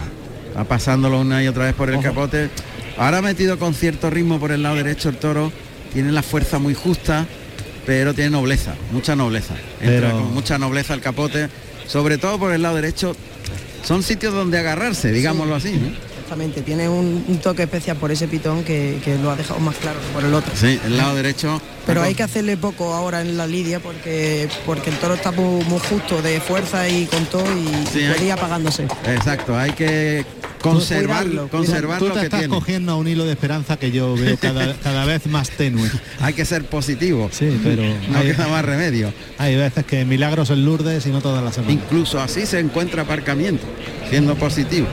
[0.57, 2.49] Va pasándolo una y otra vez por el capote.
[2.97, 5.53] Ahora ha metido con cierto ritmo por el lado derecho el toro.
[5.93, 7.27] Tiene la fuerza muy justa,
[7.85, 9.55] pero tiene nobleza, mucha nobleza.
[9.81, 11.49] Entra Pero- con mucha nobleza el capote,
[11.87, 13.15] sobre todo por el lado derecho.
[13.85, 15.73] Son sitios donde agarrarse, digámoslo así.
[15.73, 16.06] ¿no?
[16.27, 16.63] Exactamente.
[16.63, 20.01] Tiene un, un toque especial por ese pitón que, que lo ha dejado más claro
[20.01, 20.53] que por el otro.
[20.57, 21.61] Sí, el lado derecho.
[21.87, 25.63] Pero hay que hacerle poco ahora en la lidia porque porque el toro está muy,
[25.67, 28.89] muy justo de fuerza y con todo y Sí, apagándose.
[29.07, 30.25] Exacto, hay que
[30.61, 32.55] conservar, Cuidarlo, conservar Tú lo te que estás tiene.
[32.55, 35.89] cogiendo a un hilo de esperanza que yo veo cada, cada vez más tenue.
[36.21, 37.29] Hay que ser positivo.
[37.33, 39.13] Sí, pero No hay, queda más remedio.
[39.39, 41.77] hay veces que milagros en Lourdes y no todas las semanas.
[41.83, 43.65] Incluso así se encuentra aparcamiento,
[44.11, 44.87] siendo positivo.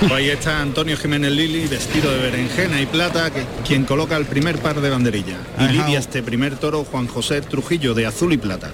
[0.00, 4.26] Pues ahí está Antonio Jiménez Lili, vestido de berenjena y plata, que, quien coloca el
[4.26, 5.36] primer par de banderilla.
[5.58, 5.72] Y Ajá.
[5.72, 8.70] lidia este primer toro Juan José Trujillo, de azul y plata.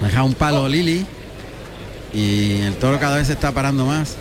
[0.00, 1.04] Deja un palo Lili
[2.14, 4.16] y el toro cada vez se está parando más.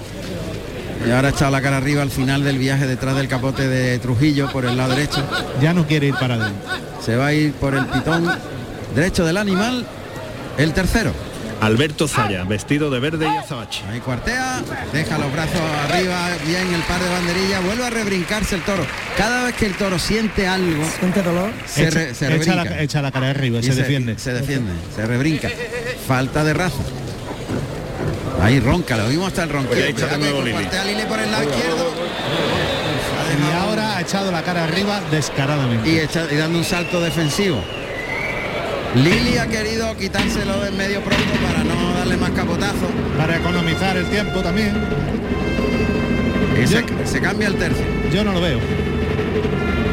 [1.06, 3.98] Y ahora ha echado la cara arriba al final del viaje detrás del capote de
[4.00, 5.24] Trujillo por el lado derecho.
[5.62, 6.62] Ya no quiere ir para adentro.
[7.04, 8.30] Se va a ir por el pitón
[8.96, 9.86] derecho del animal,
[10.58, 11.12] el tercero.
[11.60, 13.84] Alberto Zaya, vestido de verde y azabache.
[13.92, 14.62] Ahí cuartea,
[14.94, 18.84] deja los brazos arriba, bien el par de banderillas, vuelve a rebrincarse el toro.
[19.16, 21.52] Cada vez que el toro siente algo, Siente dolor.
[21.68, 22.64] se, Echa- re- se echa, rebrinca.
[22.64, 24.18] la, echa la cara arriba y Y se, defiende.
[24.18, 25.50] Se defiende, se rebrinca.
[26.08, 26.78] Falta de raza.
[28.42, 29.76] Ahí ronca, lo vimos hasta el ronquido.
[29.82, 31.04] Pues Cuidado nuevo Lili.
[31.08, 31.92] por el lado izquierdo.
[33.40, 35.90] Y ahora ha echado la cara arriba descaradamente.
[35.90, 37.64] y, echa- y dando un salto defensivo.
[38.96, 42.88] Lili ha querido quitárselo de en medio pronto para no darle más capotazo.
[43.18, 44.74] Para economizar el tiempo también.
[46.62, 47.86] Y se, Yo- se cambia el tercio.
[48.12, 48.60] Yo no lo veo.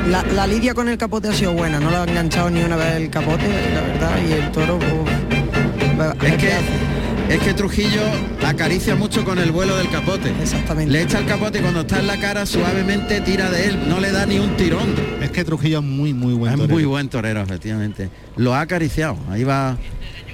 [0.08, 2.76] La, la lidia con el capote ha sido buena, no le ha enganchado ni una
[2.76, 6.97] vez el capote, la verdad, y el toro, pues, Es que, hace.
[7.28, 8.02] Es que Trujillo
[8.46, 10.32] acaricia mucho con el vuelo del capote.
[10.42, 10.90] Exactamente.
[10.92, 14.00] Le echa el capote y cuando está en la cara suavemente tira de él, no
[14.00, 14.94] le da ni un tirón.
[15.20, 16.74] Es que Trujillo es muy, muy buen Es torero.
[16.74, 18.08] muy buen torero, efectivamente.
[18.36, 19.16] Lo ha acariciado.
[19.30, 19.76] Ahí va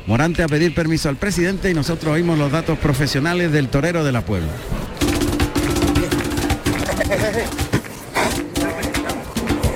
[0.07, 4.13] Morante a pedir permiso al presidente y nosotros oímos los datos profesionales del torero de
[4.13, 4.53] la Puebla.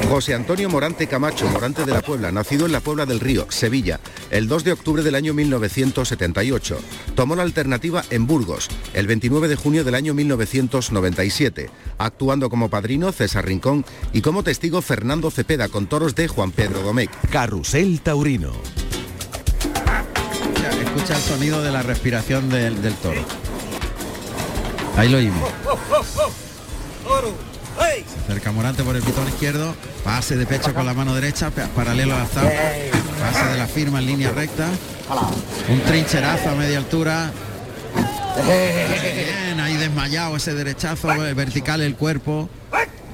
[0.09, 4.01] José Antonio Morante Camacho, Morante de la Puebla, nacido en la Puebla del Río, Sevilla,
[4.31, 6.79] el 2 de octubre del año 1978.
[7.15, 11.69] Tomó la alternativa en Burgos, el 29 de junio del año 1997,
[11.99, 16.81] actuando como padrino César Rincón y como testigo Fernando Cepeda con toros de Juan Pedro
[16.81, 17.13] Domecq.
[17.31, 18.53] Carrusel Taurino.
[20.33, 23.21] Escucha, escucha el sonido de la respiración del, del toro.
[24.97, 25.51] Ahí lo oímos.
[27.79, 31.67] Se acerca Morante por el pitón izquierdo, pase de pecho con la mano derecha, pa-
[31.69, 32.51] paralelo a la tabla,
[33.21, 34.67] pase de la firma en línea recta,
[35.69, 37.31] un trincherazo a media altura.
[38.47, 42.49] Bien, ahí desmayado ese derechazo, eh, vertical el cuerpo,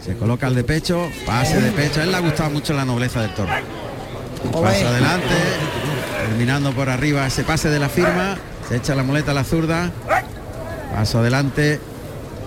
[0.05, 2.85] se coloca el de pecho, pase de pecho, a él le ha gustado mucho la
[2.85, 3.51] nobleza del toro.
[4.53, 5.35] Paso adelante,
[6.29, 8.37] terminando por arriba ese pase de la firma,
[8.69, 9.91] se echa la muleta a la zurda,
[10.95, 11.81] paso adelante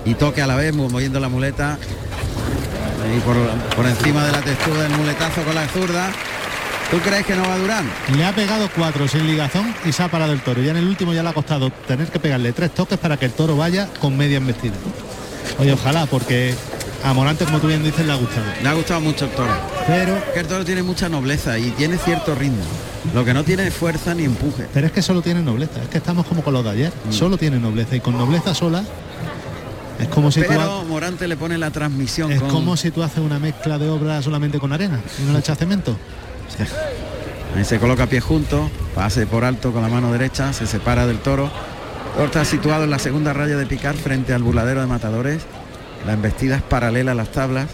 [0.07, 1.77] y toque a la vez, mo- moviendo la muleta.
[3.25, 3.35] Por,
[3.75, 6.09] por encima de la textura del muletazo con la zurda.
[6.91, 7.83] ¿Tú crees que no va a durar?
[8.15, 10.61] Le ha pegado cuatro sin ligazón y se ha parado el toro.
[10.61, 13.25] Ya en el último ya le ha costado tener que pegarle tres toques para que
[13.25, 14.73] el toro vaya con media embestida.
[15.59, 16.53] Oye, ojalá, porque
[17.03, 18.45] a Morante, como tú bien dices, le ha gustado.
[18.61, 19.51] Le ha gustado mucho el toro.
[19.87, 22.63] Pero, Que el toro tiene mucha nobleza y tiene cierto ritmo.
[23.13, 24.67] Lo que no tiene es fuerza ni empuje.
[24.73, 25.81] pero es que solo tiene nobleza.
[25.81, 26.93] Es que estamos como con los de ayer.
[27.09, 27.11] Mm.
[27.13, 28.83] Solo tiene nobleza y con nobleza sola
[29.99, 32.49] es como si tú Pero Morante le pone la transmisión es con...
[32.49, 35.57] como si tú haces una mezcla de obra solamente con arena y no le echas
[35.57, 35.97] cemento.
[37.55, 41.19] Ahí se coloca pie junto, pase por alto con la mano derecha, se separa del
[41.19, 41.45] toro.
[41.45, 45.43] El toro está situado en la segunda raya de picar frente al burladero de matadores.
[46.05, 47.67] La embestida es paralela a las tablas.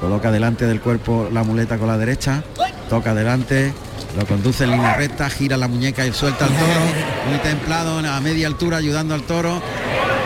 [0.00, 2.42] Coloca delante del cuerpo la muleta con la derecha.
[2.90, 3.72] Toca adelante,
[4.16, 6.80] lo conduce en línea recta, gira la muñeca y suelta al toro.
[7.28, 9.62] Muy templado, a media altura, ayudando al toro.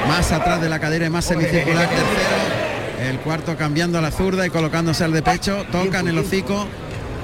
[0.06, 3.08] Más atrás de la cadera y más semicircular, tercero.
[3.08, 5.64] El cuarto cambiando a la zurda y colocándose al de pecho.
[5.70, 6.66] Toca en el hocico.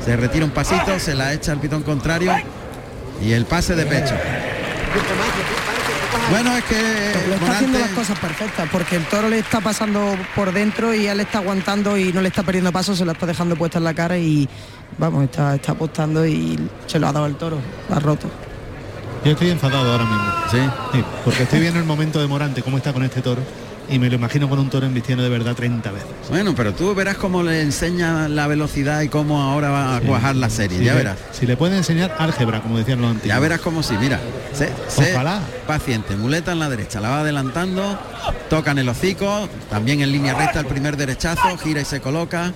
[0.04, 2.32] Se retira un pasito, se la echa al pitón contrario.
[3.22, 4.14] Y el pase de pecho.
[6.30, 6.74] Bueno, es que
[7.28, 11.06] Le está haciendo las cosas perfectas porque el toro le está pasando por dentro y
[11.06, 13.84] él está aguantando y no le está perdiendo paso, se la está dejando puesta en
[13.84, 14.48] la cara y
[14.96, 17.58] vamos, está, está apostando y se lo ha dado el toro,
[17.88, 18.28] lo ha roto.
[19.24, 20.32] Yo estoy enfadado ahora mismo.
[20.50, 20.58] sí,
[20.92, 23.40] Sí, porque estoy viendo el momento de Morante, cómo está con este toro,
[23.88, 26.08] y me lo imagino con un toro embistiendo de verdad 30 veces.
[26.30, 30.36] bueno, pero tú verás cómo le enseña la velocidad y cómo ahora va a cuajar
[30.36, 30.78] la serie.
[30.78, 31.18] Si ya le- verás.
[31.32, 33.34] Si le puede enseñar álgebra, como decían los antiguos.
[33.34, 34.20] Ya verás cómo sí, mira.
[34.52, 34.70] Sé
[35.14, 35.40] Ojalá.
[35.66, 37.98] paciente, muleta en la derecha, la va adelantando,
[38.50, 42.52] toca en el hocico, también en línea recta el primer derechazo, gira y se coloca.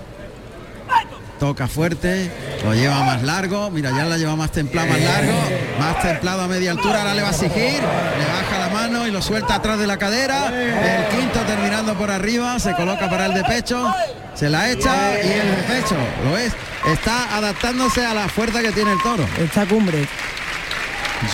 [1.39, 2.31] Toca fuerte,
[2.65, 5.39] lo lleva más largo, mira, ya la lleva más templado, más largo,
[5.79, 9.13] más templado a media altura, ahora le va a exigir, le baja la mano y
[9.13, 13.35] lo suelta atrás de la cadera, el quinto terminando por arriba, se coloca para el
[13.35, 13.95] de pecho,
[14.35, 16.53] se la echa y el de pecho, lo es,
[16.93, 19.25] está adaptándose a la fuerza que tiene el toro.
[19.39, 20.09] Esta cumbre,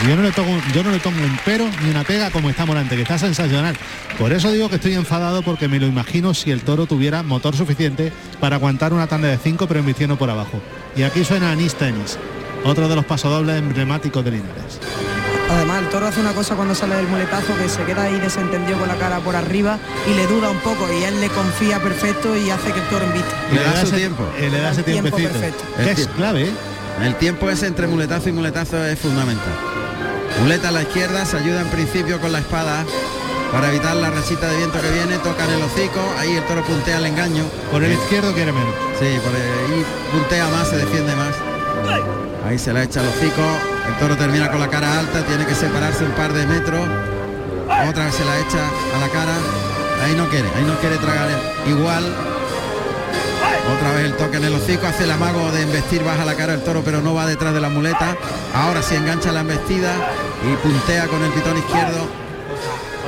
[0.00, 2.48] Si yo no le toco, yo no le tomo un pero ni una pega como
[2.50, 3.76] está Morante, que está sensacional.
[4.18, 7.54] Por eso digo que estoy enfadado porque me lo imagino si el toro tuviera motor
[7.56, 10.60] suficiente para aguantar una tanda de 5 pero embistiendo por abajo.
[10.96, 12.18] Y aquí suena Anis Tenis,
[12.64, 14.80] otro de los pasodobles emblemáticos de Linares.
[15.50, 18.78] además el toro hace una cosa cuando sale del muletazo que se queda ahí desentendido
[18.78, 19.78] con la cara por arriba
[20.10, 23.04] y le dura un poco y él le confía perfecto y hace que el toro
[23.04, 23.34] embiste.
[23.52, 24.24] Le da su ese- tiempo.
[24.38, 25.58] eh, le da ese tiempo tiempecito.
[25.64, 25.94] perfecto.
[25.94, 26.50] Que es clave, ¿eh?
[27.02, 29.52] El tiempo ese entre muletazo y muletazo es fundamental.
[30.40, 32.84] Muleta a la izquierda, se ayuda en principio con la espada
[33.52, 36.98] para evitar la recita de viento que viene, tocan el hocico, ahí el toro puntea
[36.98, 37.44] el engaño.
[37.70, 38.74] Por el izquierdo quiere menos.
[38.98, 41.34] Sí, por ahí puntea más, se defiende más.
[42.44, 43.42] Ahí se la echa el hocico,
[43.88, 46.80] el toro termina con la cara alta, tiene que separarse un par de metros.
[47.88, 49.34] Otra vez se la echa a la cara.
[50.04, 51.28] Ahí no quiere, ahí no quiere tragar
[51.66, 52.33] igual.
[53.72, 56.54] Otra vez el toque en el hocico, hace el amago de embestir, baja la cara
[56.54, 58.16] el toro, pero no va detrás de la muleta.
[58.54, 59.92] Ahora sí engancha la embestida
[60.42, 62.06] y puntea con el pitón izquierdo.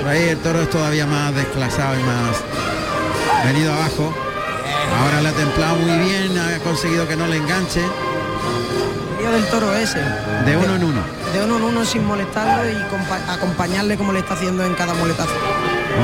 [0.00, 4.14] Por ahí el toro es todavía más desclasado y más venido abajo.
[5.02, 7.82] Ahora le ha templado muy bien, ha conseguido que no le enganche.
[9.24, 9.98] El del toro ese.
[10.44, 11.00] De uno en uno.
[11.34, 14.94] De uno en uno sin molestarlo y compa- acompañarle como le está haciendo en cada
[14.94, 15.32] muletazo.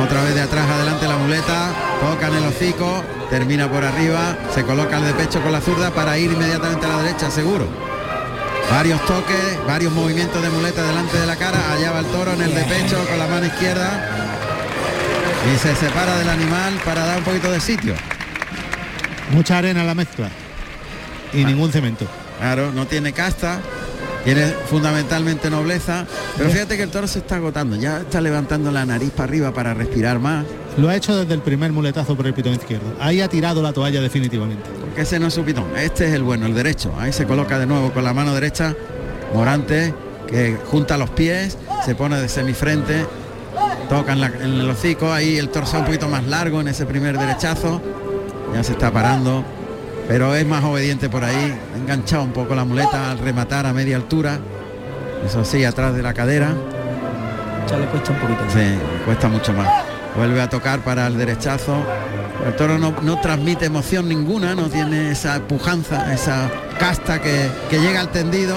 [0.05, 4.63] Otra vez de atrás adelante la muleta, toca en el hocico, termina por arriba, se
[4.63, 7.67] coloca el de pecho con la zurda para ir inmediatamente a la derecha, seguro.
[8.71, 12.43] Varios toques, varios movimientos de muleta delante de la cara, allá va el toro en
[12.43, 14.07] el de pecho con la mano izquierda
[15.51, 17.95] y se separa del animal para dar un poquito de sitio.
[19.31, 20.29] Mucha arena en la mezcla.
[21.33, 22.07] Y ningún cemento.
[22.39, 23.63] Claro, no tiene casta,
[24.25, 26.05] tiene fundamentalmente nobleza,
[26.37, 29.55] pero fíjate que el toro se está agotando, ya está levantando la nariz para arriba
[29.55, 30.45] para respirar más.
[30.79, 32.95] Lo ha hecho desde el primer muletazo por el pitón izquierdo.
[32.99, 34.71] Ahí ha tirado la toalla definitivamente.
[34.81, 36.93] Porque ese no es su pitón, este es el bueno, el derecho.
[36.99, 38.75] Ahí se coloca de nuevo con la mano derecha,
[39.35, 39.95] Morante,
[40.27, 43.05] que junta los pies, se pone de semifrente,
[43.91, 46.87] toca en, la- en el hocico, ahí el torso un poquito más largo en ese
[46.87, 47.81] primer derechazo,
[48.55, 49.45] ya se está parando,
[50.09, 53.73] pero es más obediente por ahí, ha enganchado un poco la muleta al rematar a
[53.75, 54.39] media altura,
[55.27, 56.55] eso sí, atrás de la cadera.
[57.71, 58.41] Ya le cuesta un poquito.
[58.49, 58.65] Sí,
[59.05, 59.69] cuesta mucho más.
[60.17, 61.77] Vuelve a tocar para el derechazo.
[62.47, 67.79] El toro no, no transmite emoción ninguna, no tiene esa pujanza, esa casta que, que
[67.81, 68.57] llega al tendido.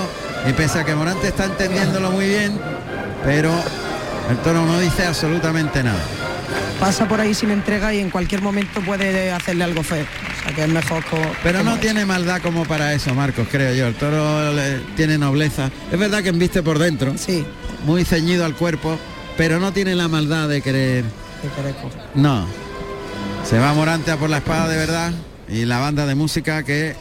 [0.50, 2.60] Y pese a que Morante está entendiéndolo muy bien,
[3.24, 3.52] pero
[4.30, 6.00] el toro no dice absolutamente nada.
[6.80, 10.04] Pasa por ahí sin entrega y en cualquier momento puede hacerle algo feo.
[10.04, 13.74] O sea que es mejor co- Pero no tiene maldad como para eso, Marcos, creo
[13.74, 13.88] yo.
[13.88, 15.72] El toro le- tiene nobleza.
[15.92, 17.46] Es verdad que embiste por dentro, Sí,
[17.86, 19.00] muy ceñido al cuerpo,
[19.38, 21.06] pero no tiene la maldad de querer
[21.64, 22.02] de coger.
[22.16, 22.46] No.
[23.44, 25.12] Se va Morante a por la espada de verdad
[25.48, 26.96] y la banda de música que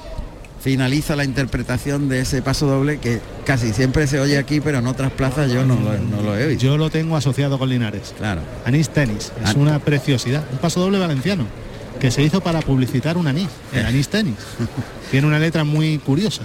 [0.61, 4.87] finaliza la interpretación de ese paso doble que casi siempre se oye aquí, pero en
[4.87, 6.59] otras plazas yo no lo, no lo he oído.
[6.61, 8.15] Yo lo tengo asociado con Linares.
[8.17, 8.41] Claro.
[8.65, 9.33] Anís Tenis.
[9.43, 9.55] Es Ah.
[9.57, 10.43] una preciosidad.
[10.53, 11.45] Un paso doble valenciano.
[12.01, 13.49] Que se hizo para publicitar un anís.
[13.73, 13.81] Eh.
[13.81, 14.37] El anís tenis.
[15.11, 16.43] Tiene una letra muy curiosa.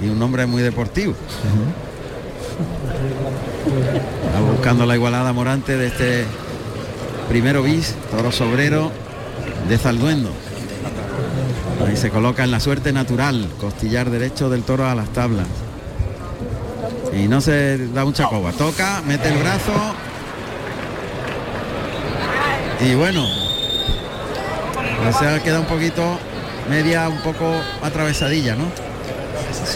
[0.00, 1.14] Y un nombre muy deportivo.
[4.26, 6.24] Está buscando la igualada Morante de este
[7.32, 8.92] primero bis, toro sobrero
[9.66, 10.30] de Zalduendo.
[11.88, 15.46] Ahí se coloca en la suerte natural, costillar derecho del toro a las tablas.
[17.18, 18.52] Y no se da mucha coba.
[18.52, 19.72] Toca, mete el brazo.
[22.80, 23.24] Y bueno,
[25.18, 26.18] se ha quedado un poquito
[26.68, 28.66] media, un poco atravesadilla, ¿no?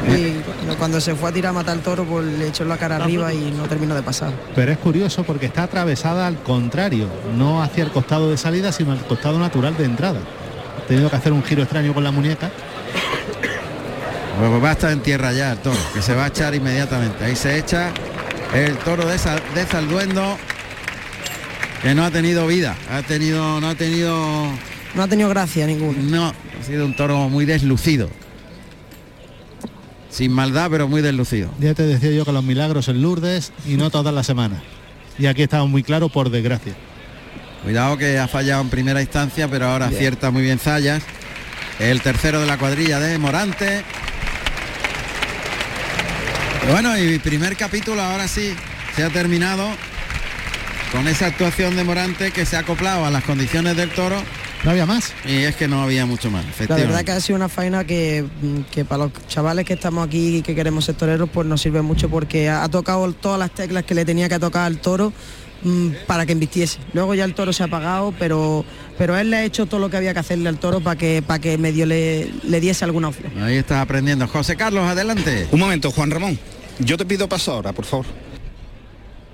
[0.08, 2.96] Y cuando se fue a tirar a matar al toro, pues le echó la cara
[2.96, 4.32] arriba y no terminó de pasar.
[4.54, 7.08] Pero es curioso porque está atravesada al contrario.
[7.36, 10.20] No hacia el costado de salida, sino al costado natural de entrada.
[10.78, 12.50] Ha tenido que hacer un giro extraño con la muñeca.
[14.38, 17.24] Pues va a estar en tierra ya el toro, que se va a echar inmediatamente.
[17.24, 17.90] Ahí se echa
[18.54, 20.36] el toro de, Sa- de Zalduendo,
[21.82, 24.14] que no ha tenido vida, ha tenido, no ha tenido,
[24.94, 25.98] No ha tenido gracia ninguna.
[26.02, 28.10] no, ha sido un toro muy deslucido.
[30.16, 31.50] Sin maldad, pero muy deslucido.
[31.60, 34.62] Ya te decía yo que los milagros en Lourdes y no todas las semanas.
[35.18, 36.72] Y aquí estaba muy claro por desgracia.
[37.62, 41.02] Cuidado que ha fallado en primera instancia, pero ahora acierta muy bien Zayas.
[41.80, 43.84] El tercero de la cuadrilla de Morante.
[46.70, 48.54] Bueno, y primer capítulo ahora sí
[48.94, 49.68] se ha terminado
[50.92, 54.16] con esa actuación de Morante que se ha acoplado a las condiciones del toro
[54.64, 55.12] No había más.
[55.24, 56.44] y es que no había mucho más.
[56.68, 60.06] La verdad que ha sido una faena que, mm, que para los chavales que estamos
[60.06, 63.38] aquí y que queremos ser toreros, pues nos sirve mucho porque ha, ha tocado todas
[63.38, 65.12] las teclas que le tenía que tocar al toro
[65.62, 66.78] mm, para que embistiese.
[66.94, 68.64] Luego ya el toro se ha apagado, pero,
[68.98, 71.22] pero él le ha hecho todo lo que había que hacerle al toro para que,
[71.24, 73.32] para que medio le, le diese alguna opción.
[73.42, 74.26] Ahí está aprendiendo.
[74.26, 75.46] José Carlos, adelante.
[75.52, 76.38] Un momento, Juan Ramón.
[76.78, 78.06] Yo te pido paso ahora, por favor.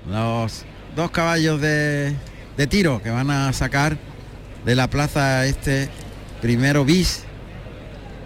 [0.09, 0.63] Los
[0.95, 2.13] dos caballos de,
[2.57, 3.97] de tiro que van a sacar
[4.65, 5.89] de la plaza este
[6.41, 7.23] primero bis.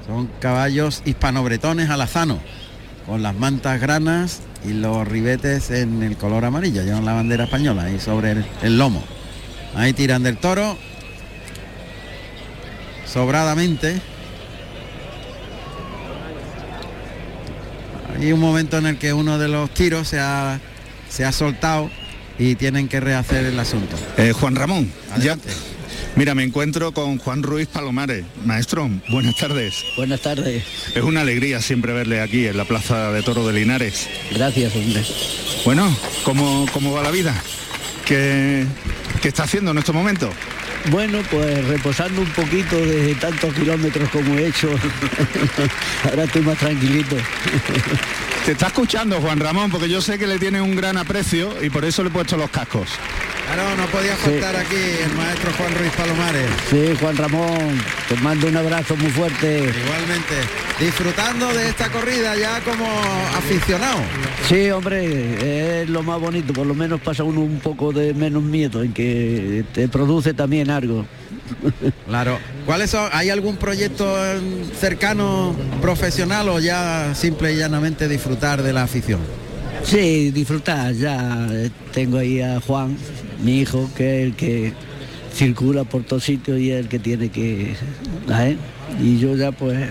[0.05, 2.39] Son caballos hispanobretones alazano,
[3.05, 6.83] con las mantas granas y los ribetes en el color amarillo.
[6.83, 9.03] Llevan la bandera española ahí sobre el, el lomo.
[9.75, 10.77] Ahí tiran del toro.
[13.05, 14.01] Sobradamente.
[18.19, 20.59] hay un momento en el que uno de los tiros se ha,
[21.09, 21.89] se ha soltado
[22.39, 23.95] y tienen que rehacer el asunto.
[24.17, 25.49] Eh, Juan Ramón, ya, Adelante.
[26.15, 28.25] Mira, me encuentro con Juan Ruiz Palomares.
[28.45, 29.83] Maestro, buenas tardes.
[29.95, 30.63] Buenas tardes.
[30.93, 34.07] Es una alegría siempre verle aquí en la Plaza de Toro de Linares.
[34.31, 35.03] Gracias, hombre.
[35.65, 37.35] Bueno, ¿cómo, cómo va la vida?
[38.05, 38.65] ¿Qué,
[39.21, 40.33] ¿Qué está haciendo en estos momentos?
[40.89, 44.69] Bueno, pues reposando un poquito de tantos kilómetros como he hecho.
[46.05, 47.17] Ahora estoy más tranquilito.
[48.45, 51.69] Te está escuchando Juan Ramón, porque yo sé que le tiene un gran aprecio y
[51.69, 52.87] por eso le he puesto los cascos.
[53.47, 56.49] Claro, no podía faltar aquí el maestro Juan Ruiz Palomares.
[56.69, 59.59] Sí, Juan Ramón, te mando un abrazo muy fuerte.
[59.59, 60.35] Igualmente,
[60.77, 62.85] disfrutando de esta corrida ya como
[63.37, 63.99] aficionado.
[64.49, 68.43] Sí, hombre, es lo más bonito, por lo menos pasa uno un poco de menos
[68.43, 71.05] miedo en que te produce también algo.
[72.07, 72.39] Claro.
[72.65, 73.09] ¿Cuáles son?
[73.11, 74.15] ¿Hay algún proyecto
[74.79, 79.19] cercano, profesional o ya simple y llanamente disfrutar de la afición?
[79.83, 81.47] Sí, disfrutar, ya
[81.93, 82.97] tengo ahí a Juan,
[83.43, 84.73] mi hijo, que es el que
[85.33, 87.75] circula por todos sitios y es el que tiene que...
[88.29, 88.57] ¿eh?
[89.01, 89.89] Y yo ya pues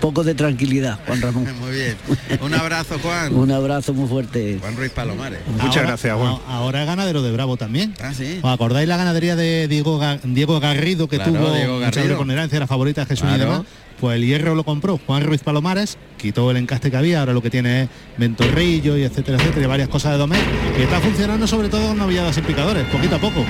[0.00, 1.46] poco de tranquilidad, Juan Ramón.
[1.60, 1.96] Muy bien.
[2.42, 3.34] Un abrazo, Juan.
[3.34, 4.58] Un abrazo muy fuerte.
[4.60, 5.40] Juan Ruiz Palomares.
[5.50, 6.36] Muchas Ahora- gracias, Juan.
[6.46, 7.94] Ahora es ganadero de Bravo también.
[8.02, 8.38] Ah, sí.
[8.42, 12.06] ¿Os acordáis la ganadería de Diego, Ga- Diego Garrido que Claro, tuvo Diego Garrido.
[12.08, 13.62] preponderancia, era favorita de Jesús y demás?
[14.00, 17.40] Pues el hierro lo compró Juan Ruiz Palomares, quitó el encaste que había, ahora lo
[17.40, 17.88] que tiene es
[18.18, 20.40] ventorrillo y etcétera, etcétera, y varias cosas de domés,
[20.78, 23.44] y está funcionando sobre todo con novilladas y picadores, poquito a poco.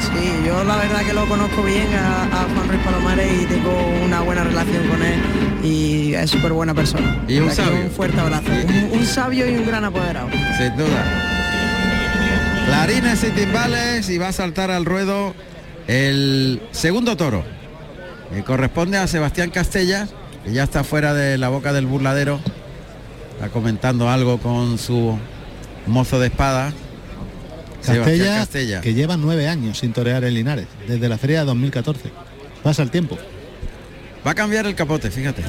[0.00, 3.70] Sí, yo la verdad que lo conozco bien a, a Juan Ruiz Palomares y tengo
[4.04, 5.20] una buena relación con él
[5.62, 7.22] y es súper buena persona.
[7.28, 7.80] Y un que sabio.
[7.84, 8.50] Un fuerte abrazo.
[8.50, 10.28] Un, un sabio y un gran apoderado.
[10.58, 11.28] Sin duda.
[12.66, 15.34] Clarines y timbales y va a saltar al ruedo
[15.86, 17.44] el segundo toro.
[18.34, 20.08] Que corresponde a Sebastián Castella,
[20.44, 22.40] que ya está fuera de la boca del burladero.
[23.34, 25.18] Está comentando algo con su
[25.86, 26.72] mozo de espada.
[27.84, 28.80] Castella, Castella.
[28.80, 32.10] que lleva nueve años sin torear en Linares, desde la feria de 2014.
[32.62, 33.18] Pasa el tiempo.
[34.24, 35.42] Va a cambiar el capote, fíjate.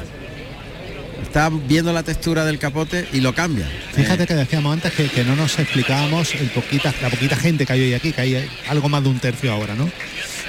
[1.22, 3.68] Está viendo la textura del capote y lo cambia.
[3.94, 7.66] Fíjate Eh, que decíamos antes que, que no nos explicábamos el poquita, la poquita gente
[7.66, 9.90] que hay hoy aquí, que hay algo más de un tercio ahora, ¿no?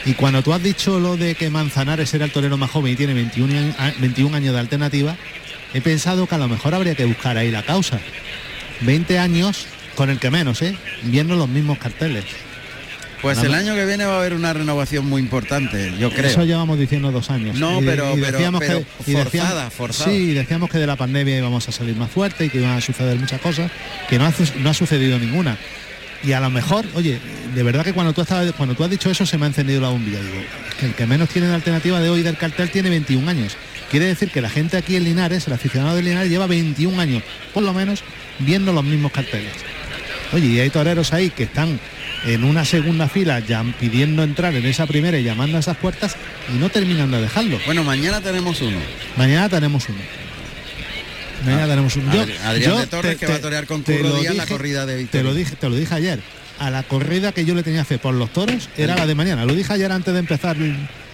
[0.07, 2.97] Y cuando tú has dicho lo de que Manzanares era el torero más joven y
[2.97, 5.17] tiene 21, años- ah, 21 años de alternativa,
[5.73, 7.99] he pensado que a lo mejor habría que buscar ahí la causa.
[8.83, 10.77] 20 años con el que menos, ¿eh?
[11.05, 12.25] Viendo los mismos carteles.
[13.23, 16.27] pues el año que viene va a haber una renovación muy importante, yo creo.
[16.27, 17.57] Eso llevamos diciendo dos años.
[17.57, 20.05] No, Y- pero- y decíamos pero que- y decíamos- forzada.
[20.11, 22.83] Sí, decíamos que de la pandemia íbamos a salir más fuerte y que iban a
[22.83, 23.71] suceder muchas cosas,
[24.11, 25.57] que no ha, no ha sucedido ninguna.
[26.25, 27.19] Y a lo mejor, oye,
[27.55, 29.81] de verdad que cuando tú, estabas, cuando tú has dicho eso se me ha encendido
[29.81, 30.21] la bombilla.
[30.21, 30.43] Digo,
[30.81, 33.57] que el que menos tiene de alternativa de hoy del cartel tiene 21 años.
[33.91, 37.23] Quiere decir que la gente aquí en Linares, el aficionado de Linares, lleva 21 años,
[37.53, 38.03] por lo menos,
[38.39, 39.53] viendo los mismos carteles.
[40.33, 41.79] Oye, y hay toreros ahí que están
[42.25, 46.17] en una segunda fila ya pidiendo entrar en esa primera y llamando a esas puertas
[46.53, 47.59] y no terminan de dejarlo.
[47.67, 48.79] Bueno, mañana tenemos uno.
[49.17, 50.24] Mañana tenemos uno.
[51.45, 52.13] Mañana tenemos uno.
[52.13, 54.95] Adri- Adrián de Torres, que va a torear con te Curro Díaz la corrida de
[54.95, 55.25] Te Victoria.
[55.31, 56.21] lo dije, te lo dije ayer.
[56.59, 59.45] A la corrida que yo le tenía fe por los toros era la de mañana.
[59.45, 60.57] Lo dije ayer antes de empezar.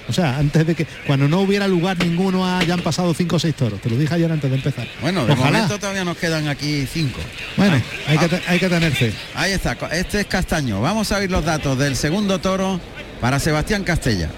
[0.09, 3.55] O sea, antes de que cuando no hubiera lugar ninguno hayan pasado cinco o seis
[3.55, 3.81] toros.
[3.81, 4.87] Te lo dije ayer antes de empezar.
[5.01, 5.51] Bueno, de Ojalá.
[5.59, 7.21] momento todavía nos quedan aquí cinco.
[7.57, 8.29] Bueno, hay que, ah.
[8.29, 9.13] te- hay que tener fe.
[9.35, 10.81] Ahí está, este es Castaño.
[10.83, 12.81] Vamos a oír los datos del segundo toro
[13.21, 14.29] para Sebastián Castella.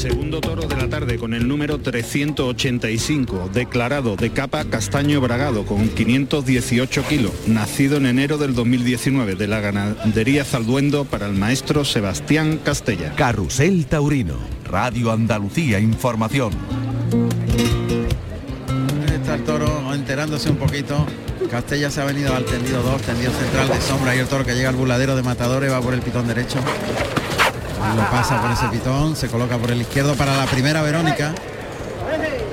[0.00, 5.90] Segundo toro de la tarde con el número 385, declarado de capa castaño bragado con
[5.90, 12.58] 518 kilos, nacido en enero del 2019 de la ganadería Zalduendo para el maestro Sebastián
[12.64, 13.14] Castella.
[13.14, 16.54] Carrusel Taurino, Radio Andalucía Información.
[19.12, 21.06] Está el toro enterándose un poquito.
[21.50, 24.54] Castella se ha venido al tendido 2, tendido central de sombra y el toro que
[24.54, 26.56] llega al buladero de matadores va por el pitón derecho.
[27.80, 31.32] Y lo pasa por ese pitón, se coloca por el izquierdo para la primera Verónica.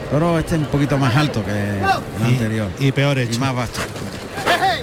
[0.10, 2.70] Toro este un poquito más alto que el anterior.
[2.80, 3.40] Y peor y hecho.
[3.40, 3.82] más vasto.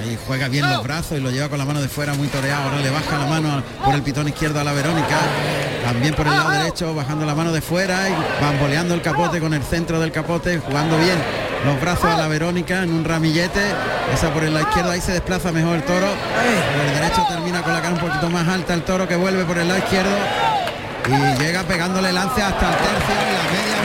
[0.07, 2.65] Y juega bien los brazos y lo lleva con la mano de fuera muy toreado.
[2.65, 5.19] Ahora le baja la mano por el pitón izquierdo a la Verónica.
[5.83, 9.55] También por el lado derecho, bajando la mano de fuera y bamboleando el capote con
[9.55, 11.17] el centro del capote, jugando bien
[11.65, 13.61] los brazos a la Verónica en un ramillete.
[14.13, 16.07] Esa por el lado izquierdo, ahí se desplaza mejor el toro.
[16.07, 19.45] Por el derecho termina con la cara un poquito más alta el toro que vuelve
[19.45, 20.17] por el lado izquierdo.
[21.07, 23.77] Y llega pegándole lance hasta el tercio la media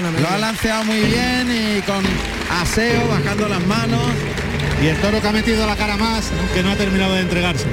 [0.00, 0.20] Verónica.
[0.20, 2.04] Lo ha lanceado muy bien y con
[2.62, 4.02] aseo, bajando las manos.
[4.82, 7.66] Y el toro que ha metido la cara más, aunque no ha terminado de entregarse.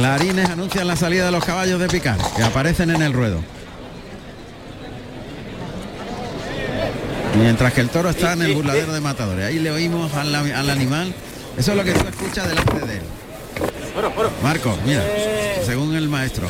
[0.00, 3.38] Clarines anuncian la salida de los caballos de picar, que aparecen en el ruedo.
[7.38, 9.44] Mientras que el toro está en el burladero de matadores.
[9.44, 11.12] Ahí le oímos al, al animal.
[11.58, 13.02] Eso es lo que tú escuchas delante de él.
[14.42, 15.04] Marco, mira,
[15.66, 16.48] según el maestro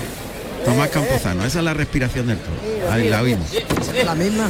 [0.65, 2.93] Tomás Campuzano, esa es la respiración del toro.
[2.93, 3.49] Ahí la oímos.
[4.05, 4.49] La misma.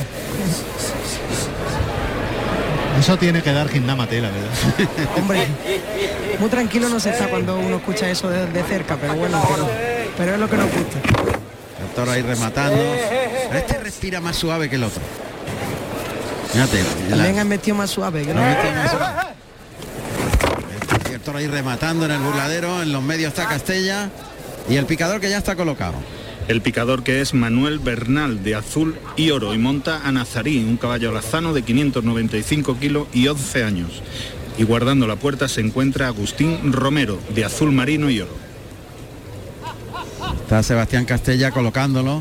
[3.00, 5.08] Eso tiene que dar gindamate, la verdad.
[5.16, 5.46] Hombre,
[6.38, 9.68] muy tranquilo no se está cuando uno escucha eso de, de cerca, pero bueno, pero,
[10.18, 10.98] pero es lo que nos gusta.
[11.80, 12.76] El toro ahí rematando.
[13.54, 15.00] Este respira más suave que el otro.
[16.52, 16.82] Fíjate.
[17.08, 18.22] la- También han metido más suave.
[18.24, 19.14] que no- más suave.
[21.10, 22.82] Y el toro ahí rematando en el burladero.
[22.82, 24.10] En los medios está Castella.
[24.68, 25.94] Y el picador que ya está colocado.
[26.50, 30.78] El picador que es Manuel Bernal de azul y oro y monta a Nazarí, un
[30.78, 34.02] caballo lazano de 595 kilos y 11 años.
[34.58, 38.34] Y guardando la puerta se encuentra Agustín Romero de azul marino y oro.
[40.42, 42.20] Está Sebastián Castella colocándolo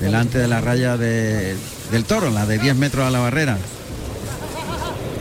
[0.00, 1.54] delante de la raya de-
[1.92, 3.58] del toro, la de 10 metros a la barrera.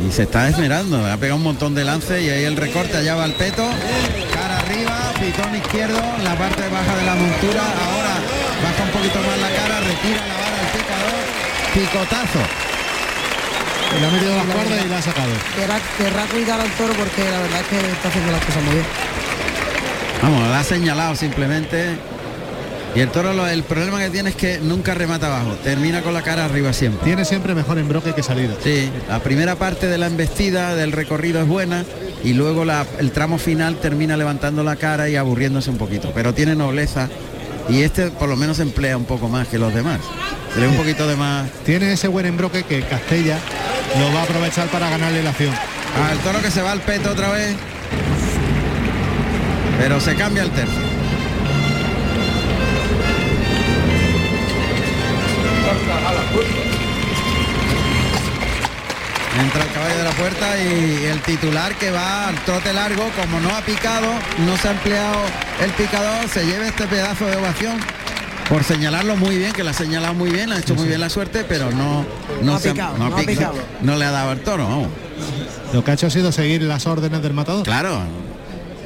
[0.08, 3.14] Y se está esmerando, ha pegado un montón de lance y ahí el recorte, allá
[3.16, 3.64] va el peto,
[4.34, 7.64] cara arriba, pitón izquierdo, la parte baja de la montura,
[8.98, 11.24] poquito más la cara, retira la vara el picador,
[11.74, 12.39] picotazo.
[14.00, 15.30] Le ha metido las cuerdas y la ha sacado.
[15.56, 18.74] Querrá, querrá cuidar al toro porque la verdad es que está haciendo las cosas muy
[18.74, 18.86] bien.
[20.22, 21.98] Vamos, la ha señalado simplemente.
[22.95, 26.14] Y el toro, lo- el problema que tiene es que nunca remata abajo, termina con
[26.14, 27.04] la cara arriba siempre.
[27.06, 28.56] Tiene siempre mejor embroque que salida.
[28.64, 31.86] Sí, la primera parte de la embestida del recorrido es buena
[32.24, 36.34] y luego la- el tramo final termina levantando la cara y aburriéndose un poquito, pero
[36.34, 37.08] tiene nobleza
[37.70, 39.99] y este por lo menos emplea un poco más que los demás.
[40.53, 41.49] Se le un poquito de más.
[41.65, 43.38] Tiene ese buen embroque que Castella
[43.99, 45.53] lo va a aprovechar para ganarle la acción.
[45.53, 47.55] Ah, el toro que se va al peto otra vez.
[49.80, 50.88] Pero se cambia el tercio.
[59.40, 63.40] Entra el caballo de la puerta y el titular que va al trote largo, como
[63.40, 64.08] no ha picado,
[64.46, 65.18] no se ha empleado
[65.64, 67.78] el picador, se lleva este pedazo de ovación
[68.50, 71.10] por señalarlo muy bien, que la ha señalado muy bien, ha hecho muy bien la
[71.10, 72.06] suerte, pero no,
[72.42, 73.56] No ha se picado, no no picado.
[73.82, 74.88] no le ha dado el toro, vamos.
[75.74, 77.64] Lo que ha hecho ha sido seguir las órdenes del matador.
[77.66, 78.00] Claro.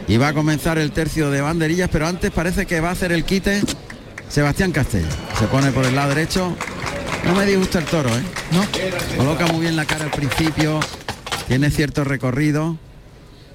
[0.07, 3.11] Y va a comenzar el tercio de banderillas, pero antes parece que va a hacer
[3.11, 3.61] el quite
[4.29, 5.07] Sebastián Castella.
[5.37, 6.55] Se pone por el lado derecho.
[7.25, 8.21] No me disgusta el toro, ¿eh?
[8.51, 8.65] No.
[9.17, 10.79] Coloca muy bien la cara al principio.
[11.47, 12.77] Tiene cierto recorrido.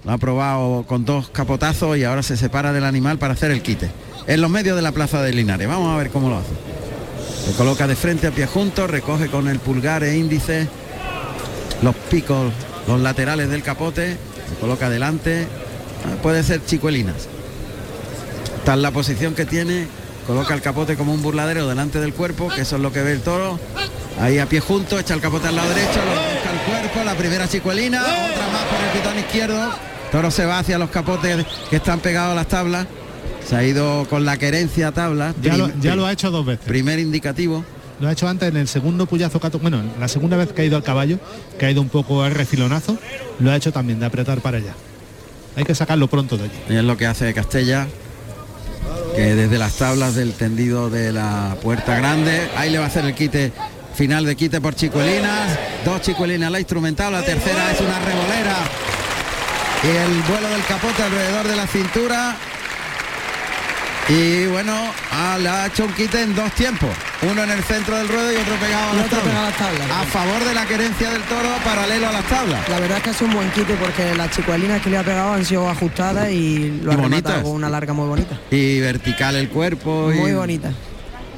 [0.04, 3.62] Lo ha probado con dos capotazos y ahora se separa del animal para hacer el
[3.62, 3.90] quite.
[4.26, 5.68] En los medios de la plaza de Linares.
[5.68, 7.50] Vamos a ver cómo lo hace.
[7.50, 10.68] Se coloca de frente a pie juntos, recoge con el pulgar e índice
[11.82, 12.52] los picos,
[12.88, 14.16] los laterales del capote,
[14.48, 15.46] se coloca delante,
[16.06, 17.28] Ah, puede ser chicuelinas.
[18.66, 19.86] En la posición que tiene,
[20.26, 23.12] coloca el capote como un burladero delante del cuerpo, que eso es lo que ve
[23.12, 23.58] el toro.
[24.20, 27.14] Ahí a pie junto, echa el capote al lado derecho, lo busca el cuerpo, la
[27.14, 29.70] primera chicuelina, otra más por el pitón izquierdo.
[30.10, 32.86] Toro se va hacia los capotes que están pegados a las tablas.
[33.46, 35.34] Se ha ido con la querencia a tablas.
[35.42, 36.64] Ya lo, Prim- ya lo ha hecho dos veces.
[36.66, 37.64] Primer indicativo.
[38.00, 40.62] Lo ha hecho antes en el segundo puyazo que bueno, en la segunda vez que
[40.62, 41.18] ha ido al caballo,
[41.58, 42.98] que ha ido un poco a refilonazo,
[43.38, 44.74] lo ha hecho también de apretar para allá.
[45.56, 46.52] Hay que sacarlo pronto de allí.
[46.68, 47.86] Y es lo que hace Castella,
[49.22, 53.14] desde las tablas del tendido de la puerta grande, ahí le va a hacer el
[53.14, 53.52] quite
[53.94, 58.56] final de quite por chicuelinas, dos chicuelinas la instrumental, la tercera es una revolera
[59.82, 62.36] y el vuelo del capote alrededor de la cintura.
[64.09, 64.72] Y bueno,
[65.40, 66.90] le ha hecho un quite en dos tiempos,
[67.28, 69.50] uno en el centro del ruedo y otro pegado a Y las otro pegado a
[69.50, 69.78] tablas.
[69.80, 69.98] las tablas.
[69.98, 72.68] A favor de la querencia del toro paralelo a las tablas.
[72.68, 75.32] La verdad es que es un buen quite porque las chicuelinas que le ha pegado
[75.32, 77.42] han sido ajustadas y lo Y ha rematado bonitas.
[77.42, 78.38] con una larga muy bonita.
[78.52, 80.12] Y vertical el cuerpo.
[80.12, 80.70] y- Muy bonita.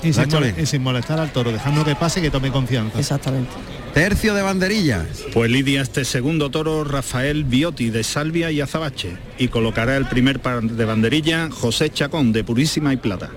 [0.02, 2.98] Y sin, y sin molestar al toro, dejando que pase y que tome confianza.
[2.98, 3.50] Exactamente.
[3.94, 5.06] Tercio de banderillas.
[5.32, 10.40] Pues lidia este segundo toro Rafael Biotti de Salvia y Azabache y colocará el primer
[10.40, 13.30] par de banderilla José Chacón de Purísima y Plata.